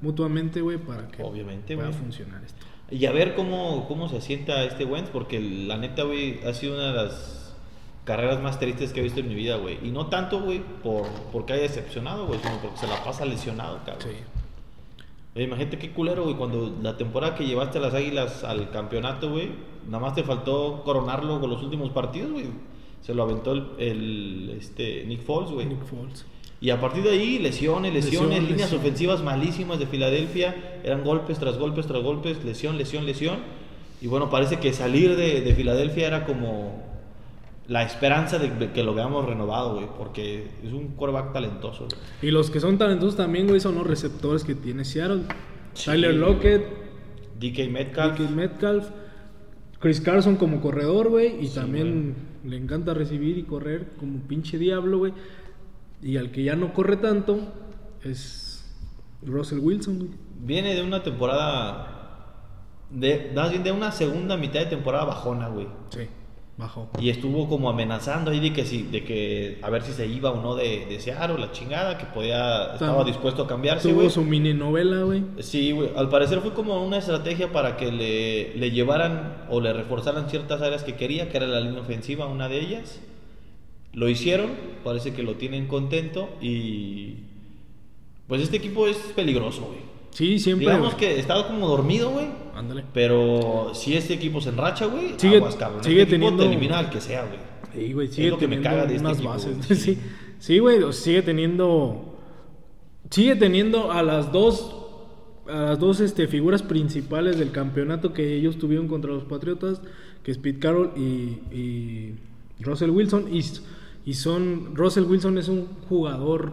mutuamente, 0.00 0.60
güey, 0.60 0.78
para 0.78 1.08
que 1.08 1.22
Obviamente, 1.22 1.76
pueda 1.76 1.92
funcionar 1.92 2.42
esto. 2.44 2.64
Y 2.90 3.04
a 3.06 3.12
ver 3.12 3.34
cómo, 3.34 3.86
cómo 3.88 4.08
se 4.08 4.18
asienta 4.18 4.64
este 4.64 4.84
Wentz, 4.84 5.10
porque 5.10 5.40
la 5.40 5.76
neta, 5.76 6.04
güey, 6.04 6.42
ha 6.44 6.54
sido 6.54 6.74
una 6.74 6.92
de 6.92 6.92
las 6.92 7.54
carreras 8.04 8.40
más 8.40 8.58
tristes 8.60 8.92
que 8.92 9.00
he 9.00 9.02
visto 9.02 9.20
en 9.20 9.28
mi 9.28 9.34
vida, 9.34 9.56
güey. 9.56 9.78
Y 9.82 9.90
no 9.90 10.06
tanto, 10.06 10.40
güey, 10.40 10.62
por, 10.82 11.06
porque 11.32 11.54
haya 11.54 11.62
decepcionado, 11.62 12.26
güey, 12.26 12.38
sino 12.40 12.58
porque 12.58 12.78
se 12.78 12.86
la 12.86 13.02
pasa 13.04 13.24
lesionado, 13.24 13.80
cabrón. 13.84 14.02
Sí. 14.02 14.35
Oye, 15.36 15.44
Imagínate 15.44 15.78
qué 15.78 15.90
culero, 15.90 16.24
güey, 16.24 16.34
cuando 16.34 16.74
la 16.82 16.96
temporada 16.96 17.34
que 17.34 17.44
llevaste 17.46 17.76
a 17.76 17.82
las 17.82 17.92
Águilas 17.92 18.42
al 18.42 18.70
campeonato, 18.70 19.30
güey, 19.30 19.50
nada 19.86 19.98
más 19.98 20.14
te 20.14 20.24
faltó 20.24 20.82
coronarlo 20.82 21.38
con 21.40 21.50
los 21.50 21.62
últimos 21.62 21.90
partidos, 21.90 22.32
güey. 22.32 22.46
Se 23.02 23.14
lo 23.14 23.22
aventó 23.22 23.52
el, 23.52 23.66
el, 23.78 24.56
este, 24.58 25.04
Nick 25.04 25.20
Foles, 25.22 25.50
güey. 25.50 25.66
Nick 25.66 25.84
Foles. 25.84 26.24
Y 26.58 26.70
a 26.70 26.80
partir 26.80 27.02
de 27.04 27.10
ahí, 27.10 27.38
lesiones, 27.38 27.92
lesiones, 27.92 28.30
Lesión, 28.30 28.30
líneas 28.30 28.70
lesión. 28.72 28.80
ofensivas 28.80 29.22
malísimas 29.22 29.78
de 29.78 29.86
Filadelfia. 29.86 30.80
Eran 30.82 31.04
golpes 31.04 31.38
tras 31.38 31.58
golpes 31.58 31.86
tras 31.86 32.02
golpes, 32.02 32.42
lesión, 32.42 32.78
lesión, 32.78 33.04
lesión. 33.04 33.40
Y 34.00 34.06
bueno, 34.06 34.30
parece 34.30 34.58
que 34.58 34.72
salir 34.72 35.16
de, 35.16 35.42
de 35.42 35.54
Filadelfia 35.54 36.06
era 36.06 36.24
como 36.24 36.82
la 37.68 37.82
esperanza 37.82 38.38
de 38.38 38.72
que 38.72 38.82
lo 38.82 38.94
veamos 38.94 39.24
renovado, 39.26 39.74
güey. 39.74 39.86
Porque 39.96 40.48
es 40.62 40.72
un 40.72 40.88
quarterback 40.88 41.32
talentoso. 41.32 41.86
güey. 41.86 42.00
Y 42.22 42.30
los 42.30 42.50
que 42.50 42.60
son 42.60 42.78
talentosos 42.78 43.16
también, 43.16 43.46
güey, 43.48 43.60
son 43.60 43.74
los 43.74 43.86
receptores 43.86 44.44
que 44.44 44.54
tiene 44.54 44.84
Seattle. 44.84 45.22
Sí, 45.74 45.86
Tyler. 45.90 46.14
Lockett, 46.14 46.64
DK 47.40 47.70
Metcalf. 47.70 48.18
DK 48.18 48.30
Metcalf, 48.30 48.88
Chris 49.80 50.00
Carson 50.00 50.36
como 50.36 50.60
corredor, 50.60 51.10
güey, 51.10 51.38
y 51.42 51.48
Sí, 51.48 51.54
también 51.56 52.14
le 52.44 52.56
encanta 52.56 52.94
recibir 52.94 53.36
y 53.36 53.42
correr 53.42 53.88
como 53.98 54.20
pinche 54.20 54.58
diablo, 54.58 54.98
güey. 54.98 55.12
Y 56.02 56.16
al 56.16 56.30
que 56.30 56.44
ya 56.44 56.56
no 56.56 56.72
corre 56.72 56.96
tanto 56.96 57.40
es 58.02 58.74
Russell 59.22 59.58
Wilson, 59.58 59.98
güey. 59.98 60.10
Viene 60.40 60.74
de 60.74 60.82
una 60.82 61.02
temporada. 61.02 61.92
De, 62.90 63.32
más 63.34 63.50
bien 63.50 63.64
de 63.64 63.72
una 63.72 63.90
segunda 63.90 64.36
mitad 64.36 64.60
de 64.60 64.66
temporada 64.66 65.04
bajona, 65.06 65.48
güey. 65.48 65.66
Sí, 65.90 66.06
bajó. 66.58 66.88
Y 67.00 67.10
estuvo 67.10 67.48
como 67.48 67.68
amenazando 67.68 68.30
ahí 68.30 68.40
de 68.40 68.52
que 68.52 68.64
si, 68.64 68.82
de 68.82 69.04
que 69.04 69.58
a 69.62 69.70
ver 69.70 69.82
si 69.82 69.92
se 69.92 70.06
iba 70.06 70.30
o 70.30 70.40
no 70.40 70.54
de, 70.54 70.86
de 70.86 71.00
Seattle, 71.00 71.38
la 71.38 71.52
chingada, 71.52 71.98
que 71.98 72.06
podía, 72.06 72.72
estaba 72.72 73.04
dispuesto 73.04 73.42
a 73.42 73.46
cambiarse, 73.46 73.88
Tuvo 73.88 74.00
güey. 74.00 74.10
su 74.10 74.22
mini 74.22 74.54
novela, 74.54 75.02
güey. 75.02 75.22
Sí, 75.40 75.72
güey. 75.72 75.90
Al 75.96 76.08
parecer 76.08 76.40
fue 76.40 76.54
como 76.54 76.84
una 76.84 76.98
estrategia 76.98 77.52
para 77.52 77.76
que 77.76 77.92
le, 77.92 78.56
le 78.56 78.70
llevaran 78.70 79.44
o 79.50 79.60
le 79.60 79.72
reforzaran 79.72 80.30
ciertas 80.30 80.62
áreas 80.62 80.82
que 80.82 80.94
quería, 80.96 81.28
que 81.28 81.36
era 81.36 81.46
la 81.46 81.60
línea 81.60 81.80
ofensiva, 81.80 82.26
una 82.26 82.48
de 82.48 82.60
ellas. 82.60 83.00
Lo 83.92 84.08
hicieron, 84.08 84.50
parece 84.84 85.12
que 85.14 85.22
lo 85.22 85.34
tienen 85.34 85.66
contento 85.68 86.28
y. 86.40 87.16
Pues 88.28 88.42
este 88.42 88.56
equipo 88.56 88.86
es 88.86 88.96
peligroso, 89.14 89.62
güey. 89.66 89.78
Sí, 90.10 90.38
siempre. 90.38 90.66
Digamos 90.66 90.94
güey. 90.94 90.98
que 91.14 91.20
estaba 91.20 91.46
como 91.46 91.68
dormido, 91.68 92.10
güey. 92.10 92.26
Ándale. 92.56 92.84
Pero 92.94 93.72
si 93.74 93.94
este 93.94 94.14
equipo 94.14 94.40
se 94.40 94.48
enracha, 94.50 94.86
güey, 94.86 95.14
Sigue- 95.18 95.36
aguas, 95.36 95.56
cabrón. 95.56 95.84
sigue 95.84 96.02
este 96.02 96.12
teniendo- 96.14 96.42
te 96.42 96.48
elimina 96.48 96.78
al 96.78 96.90
que 96.90 97.00
sea, 97.00 97.24
güey. 97.26 97.38
Sí, 97.86 97.92
güey, 97.92 98.08
Es 98.08 98.14
sigue 98.14 98.30
lo 98.30 98.38
que 98.38 98.48
me 98.48 98.56
teniendo 98.56 98.70
caga 98.76 98.86
de 98.90 98.96
este 98.96 99.08
equipo, 99.12 99.28
bases. 99.28 99.56
güey. 99.66 99.78
Sí, 99.78 99.98
sí, 100.38 100.58
güey, 100.58 100.92
sigue 100.92 101.22
teniendo. 101.22 102.18
Sigue 103.10 103.36
teniendo 103.36 103.92
a 103.92 104.02
las 104.02 104.32
dos. 104.32 104.72
A 105.48 105.60
las 105.62 105.78
dos 105.78 106.00
este, 106.00 106.26
figuras 106.26 106.62
principales 106.64 107.38
del 107.38 107.52
campeonato 107.52 108.12
que 108.12 108.34
ellos 108.34 108.58
tuvieron 108.58 108.88
contra 108.88 109.12
los 109.12 109.22
Patriotas, 109.24 109.80
que 110.24 110.32
es 110.32 110.38
Pete 110.38 110.58
Carroll 110.58 110.90
y, 110.96 111.38
y 111.56 112.14
Russell 112.60 112.90
Wilson. 112.90 113.32
Y, 113.32 113.44
y 114.04 114.14
son. 114.14 114.74
Russell 114.74 115.04
Wilson 115.04 115.38
es 115.38 115.48
un 115.48 115.66
jugador 115.88 116.52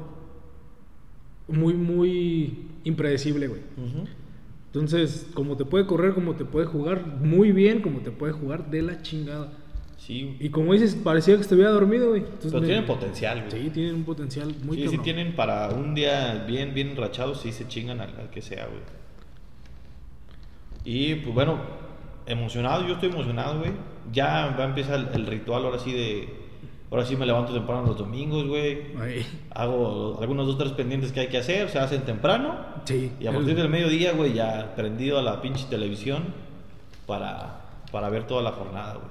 muy, 1.47 1.73
muy 1.73 2.67
impredecible, 2.83 3.47
güey. 3.47 3.61
Ujú. 3.77 4.05
Entonces, 4.73 5.27
como 5.35 5.55
te 5.55 5.65
puede 5.65 5.85
correr, 5.85 6.13
como 6.15 6.33
te 6.33 6.45
puede 6.45 6.65
jugar 6.65 7.05
muy 7.05 7.51
bien, 7.51 7.81
como 7.81 7.99
te 7.99 8.09
puede 8.09 8.33
jugar 8.33 8.71
de 8.71 8.81
la 8.81 9.01
chingada. 9.03 9.51
Sí, 9.97 10.35
Y 10.39 10.49
como 10.49 10.73
dices, 10.73 10.95
parecía 10.95 11.35
que 11.35 11.41
estuviera 11.41 11.69
dormido, 11.69 12.09
güey. 12.09 12.21
Entonces, 12.21 12.51
pero 12.51 12.61
me- 12.61 12.67
tienen 12.67 12.85
potencial, 12.85 13.39
güey. 13.47 13.63
Sí, 13.63 13.69
tienen 13.69 13.95
un 13.95 14.03
potencial 14.03 14.53
muy 14.63 14.77
sí, 14.77 14.87
sí 14.89 14.97
tienen 14.97 15.35
para 15.35 15.69
un 15.69 15.93
día 15.93 16.43
bien, 16.47 16.73
bien 16.73 16.89
enrachado, 16.89 17.35
sí 17.35 17.51
se 17.51 17.67
chingan 17.67 18.01
al, 18.01 18.09
al 18.19 18.29
que 18.31 18.41
sea, 18.41 18.65
güey. 18.65 18.81
Y 20.85 21.15
pues 21.15 21.33
bueno, 21.33 21.57
emocionado, 22.25 22.85
yo 22.87 22.95
estoy 22.95 23.09
emocionado, 23.09 23.59
güey. 23.59 23.71
Ya 24.11 24.55
va 24.57 24.63
a 24.65 24.67
empezar 24.67 24.99
el, 24.99 25.07
el 25.21 25.27
ritual 25.27 25.63
ahora 25.65 25.79
sí 25.79 25.93
de... 25.93 26.42
Ahora 26.93 27.07
sí 27.07 27.15
me 27.15 27.25
levanto 27.25 27.51
temprano 27.51 27.87
los 27.87 27.97
domingos, 27.97 28.45
güey. 28.47 28.83
Hago 29.49 30.19
algunos 30.21 30.45
dos, 30.45 30.59
tres 30.59 30.73
pendientes 30.73 31.11
que 31.11 31.21
hay 31.21 31.27
que 31.27 31.39
hacer, 31.39 31.67
se 31.69 31.79
hacen 31.79 32.03
temprano. 32.03 32.55
sí. 32.85 33.11
Y 33.19 33.25
a 33.25 33.31
el- 33.31 33.37
partir 33.37 33.55
del 33.55 33.67
mediodía, 33.69 34.11
güey, 34.13 34.33
ya 34.33 34.75
prendido 34.75 35.17
a 35.17 35.23
la 35.23 35.41
pinche 35.41 35.65
televisión 35.71 36.23
para, 37.07 37.61
para 37.91 38.09
ver 38.09 38.27
toda 38.27 38.43
la 38.43 38.51
jornada, 38.51 38.93
güey. 38.93 39.07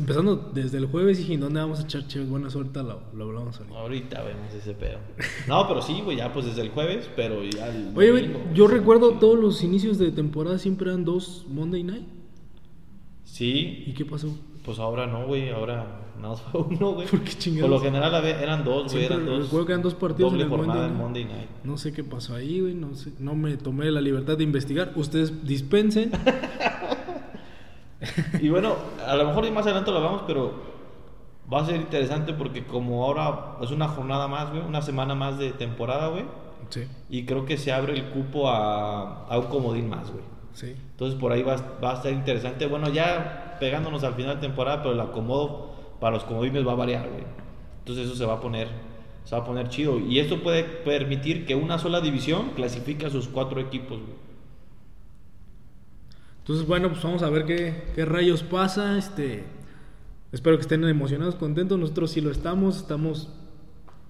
Empezando 0.00 0.50
desde 0.52 0.78
el 0.78 0.86
jueves 0.86 1.20
y 1.28 1.36
dónde 1.36 1.60
vamos 1.60 1.78
a 1.78 1.82
echar 1.82 2.06
chévere. 2.08 2.28
Buena 2.30 2.48
suerte, 2.50 2.82
lo, 2.82 3.02
lo 3.14 3.24
hablamos 3.24 3.56
ahorita. 3.60 3.78
Ahorita 3.78 4.22
vemos 4.22 4.54
ese 4.54 4.72
pedo. 4.72 4.98
No, 5.46 5.68
pero 5.68 5.82
sí, 5.82 6.00
güey, 6.02 6.16
ya 6.16 6.32
pues 6.32 6.46
desde 6.46 6.62
el 6.62 6.70
jueves, 6.70 7.08
pero 7.14 7.44
ya 7.44 7.68
el 7.68 7.92
Oye, 7.94 8.08
domingo, 8.12 8.40
yo 8.54 8.64
pues, 8.64 8.78
recuerdo 8.78 9.10
sí. 9.10 9.16
todos 9.20 9.38
los 9.38 9.62
inicios 9.62 9.98
de 9.98 10.10
temporada 10.10 10.58
siempre 10.58 10.88
eran 10.88 11.04
dos 11.04 11.44
Monday 11.50 11.82
Night. 11.84 12.06
Sí, 13.24 13.84
¿Y 13.86 13.92
qué 13.92 14.04
pasó? 14.04 14.28
Pues 14.66 14.78
ahora 14.78 15.06
no, 15.06 15.26
güey, 15.26 15.48
ahora 15.48 15.86
nada 16.20 16.34
más 16.34 16.42
fue 16.52 16.60
uno, 16.60 16.92
güey. 16.92 17.06
¿Por 17.08 17.20
qué 17.22 17.32
chingados? 17.32 17.70
Por 17.70 17.78
lo 17.78 17.84
general 17.84 18.24
eran 18.26 18.64
dos, 18.64 18.92
güey, 18.92 19.04
eran 19.06 19.24
dos. 19.24 19.44
recuerdo 19.44 19.66
que 19.66 19.72
eran 19.72 19.82
dos 19.82 19.94
partidos 19.94 20.32
Doble 20.32 20.44
en 20.44 20.52
el 20.52 20.56
jornada 20.58 20.88
Monday 20.88 20.92
Night. 20.92 21.02
Monday 21.02 21.24
Night. 21.24 21.48
No 21.64 21.78
sé 21.78 21.92
qué 21.92 22.04
pasó 22.04 22.34
ahí, 22.34 22.60
güey. 22.60 22.74
No, 22.74 22.94
sé, 22.94 23.12
no 23.18 23.34
me 23.34 23.56
tomé 23.56 23.90
la 23.90 24.00
libertad 24.02 24.36
de 24.36 24.44
investigar. 24.44 24.92
Ustedes 24.96 25.46
dispensen. 25.46 26.10
Y 28.40 28.50
bueno, 28.50 28.74
a 29.06 29.16
lo 29.16 29.26
mejor 29.26 29.50
más 29.52 29.64
adelante 29.64 29.90
lo 29.90 29.96
hablamos, 29.98 30.22
pero 30.26 30.52
va 31.52 31.62
a 31.62 31.66
ser 31.66 31.76
interesante 31.76 32.34
porque 32.34 32.64
como 32.66 33.04
ahora 33.04 33.56
es 33.62 33.70
una 33.70 33.88
jornada 33.88 34.28
más, 34.28 34.50
güey, 34.50 34.62
una 34.62 34.82
semana 34.82 35.14
más 35.14 35.38
de 35.38 35.52
temporada, 35.52 36.08
güey. 36.08 36.24
sí, 36.68 36.86
Y 37.08 37.24
creo 37.24 37.46
que 37.46 37.56
se 37.56 37.72
abre 37.72 37.94
el 37.94 38.04
cupo 38.10 38.48
a, 38.50 39.24
a 39.26 39.38
un 39.38 39.46
comodín 39.46 39.88
más, 39.88 40.10
güey. 40.10 40.24
sí. 40.52 40.74
Entonces 40.90 41.18
por 41.18 41.32
ahí 41.32 41.42
va, 41.42 41.56
va 41.82 41.92
a 41.92 41.94
estar 41.94 42.12
interesante. 42.12 42.66
Bueno, 42.66 42.90
ya 42.90 43.45
pegándonos 43.58 44.04
al 44.04 44.14
final 44.14 44.36
de 44.36 44.40
temporada, 44.40 44.82
pero 44.82 44.94
el 44.94 45.00
acomodo 45.00 45.74
para 46.00 46.14
los 46.16 46.24
comodines 46.24 46.66
va 46.66 46.72
a 46.72 46.76
variar, 46.76 47.08
güey. 47.08 47.24
Entonces 47.80 48.06
eso 48.06 48.16
se 48.16 48.24
va 48.24 48.34
a 48.34 48.40
poner, 48.40 48.68
se 49.24 49.34
va 49.36 49.42
a 49.42 49.44
poner 49.44 49.68
chido. 49.68 49.98
Y 49.98 50.18
esto 50.18 50.42
puede 50.42 50.64
permitir 50.64 51.46
que 51.46 51.54
una 51.54 51.78
sola 51.78 52.00
división 52.00 52.50
clasifique 52.56 53.06
a 53.06 53.10
sus 53.10 53.28
cuatro 53.28 53.60
equipos, 53.60 53.98
güey. 53.98 54.26
Entonces, 56.40 56.66
bueno, 56.66 56.90
pues 56.90 57.02
vamos 57.02 57.22
a 57.22 57.30
ver 57.30 57.44
qué, 57.44 57.90
qué 57.96 58.04
rayos 58.04 58.44
pasa. 58.44 58.96
Este, 58.96 59.44
espero 60.30 60.56
que 60.56 60.62
estén 60.62 60.84
emocionados, 60.84 61.34
contentos. 61.34 61.76
Nosotros 61.76 62.12
sí 62.12 62.20
lo 62.20 62.30
estamos. 62.30 62.76
Estamos 62.76 63.28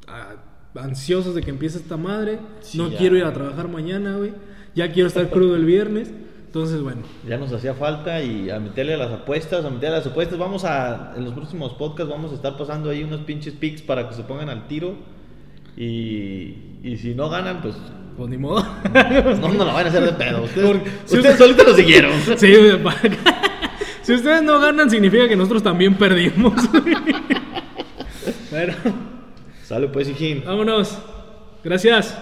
ah, 0.06 0.34
ansiosos 0.74 1.34
de 1.34 1.40
que 1.40 1.48
empiece 1.48 1.78
esta 1.78 1.96
madre. 1.96 2.38
Sí, 2.60 2.76
no 2.76 2.90
ya. 2.90 2.98
quiero 2.98 3.16
ir 3.16 3.24
a 3.24 3.32
trabajar 3.32 3.68
mañana, 3.68 4.16
güey. 4.16 4.34
Ya 4.74 4.92
quiero 4.92 5.06
estar 5.06 5.30
crudo 5.30 5.56
el 5.56 5.64
viernes. 5.64 6.12
Entonces, 6.56 6.80
bueno, 6.80 7.02
Ya 7.28 7.36
nos 7.36 7.52
hacía 7.52 7.74
falta 7.74 8.22
y 8.22 8.48
a 8.48 8.58
meterle 8.58 8.94
a 8.94 8.96
las 8.96 9.10
apuestas, 9.12 9.62
a 9.62 9.68
meterle 9.68 9.96
a 9.96 9.98
las 9.98 10.06
apuestas. 10.06 10.38
Vamos 10.38 10.64
a, 10.64 11.12
en 11.14 11.22
los 11.26 11.34
próximos 11.34 11.74
podcasts 11.74 12.10
vamos 12.10 12.32
a 12.32 12.34
estar 12.34 12.56
pasando 12.56 12.88
ahí 12.88 13.04
unos 13.04 13.20
pinches 13.20 13.52
picks 13.52 13.82
para 13.82 14.08
que 14.08 14.14
se 14.14 14.22
pongan 14.22 14.48
al 14.48 14.66
tiro. 14.66 14.94
Y, 15.76 16.54
y 16.82 16.96
si 16.96 17.14
no 17.14 17.28
ganan, 17.28 17.60
pues 17.60 17.76
pues 18.16 18.30
ni 18.30 18.38
modo. 18.38 18.64
no 18.94 19.48
nos 19.48 19.54
lo 19.54 19.66
van 19.66 19.84
a 19.84 19.88
hacer 19.90 20.02
de 20.02 20.12
pedo. 20.14 20.44
Ustedes, 20.44 20.66
Porque- 20.66 20.90
si 21.04 21.16
ustedes 21.16 21.34
usted- 21.34 21.36
solitos 21.44 21.66
lo 21.66 21.74
siguieron. 21.74 22.12
Sí, 22.38 22.54
si 24.02 24.14
ustedes 24.14 24.42
no 24.42 24.58
ganan, 24.58 24.88
significa 24.88 25.28
que 25.28 25.36
nosotros 25.36 25.62
también 25.62 25.94
perdimos. 25.96 26.54
bueno, 28.50 28.72
Sale 29.62 29.88
pues, 29.88 30.08
hijín. 30.08 30.42
vámonos. 30.46 30.96
Gracias. 31.62 32.16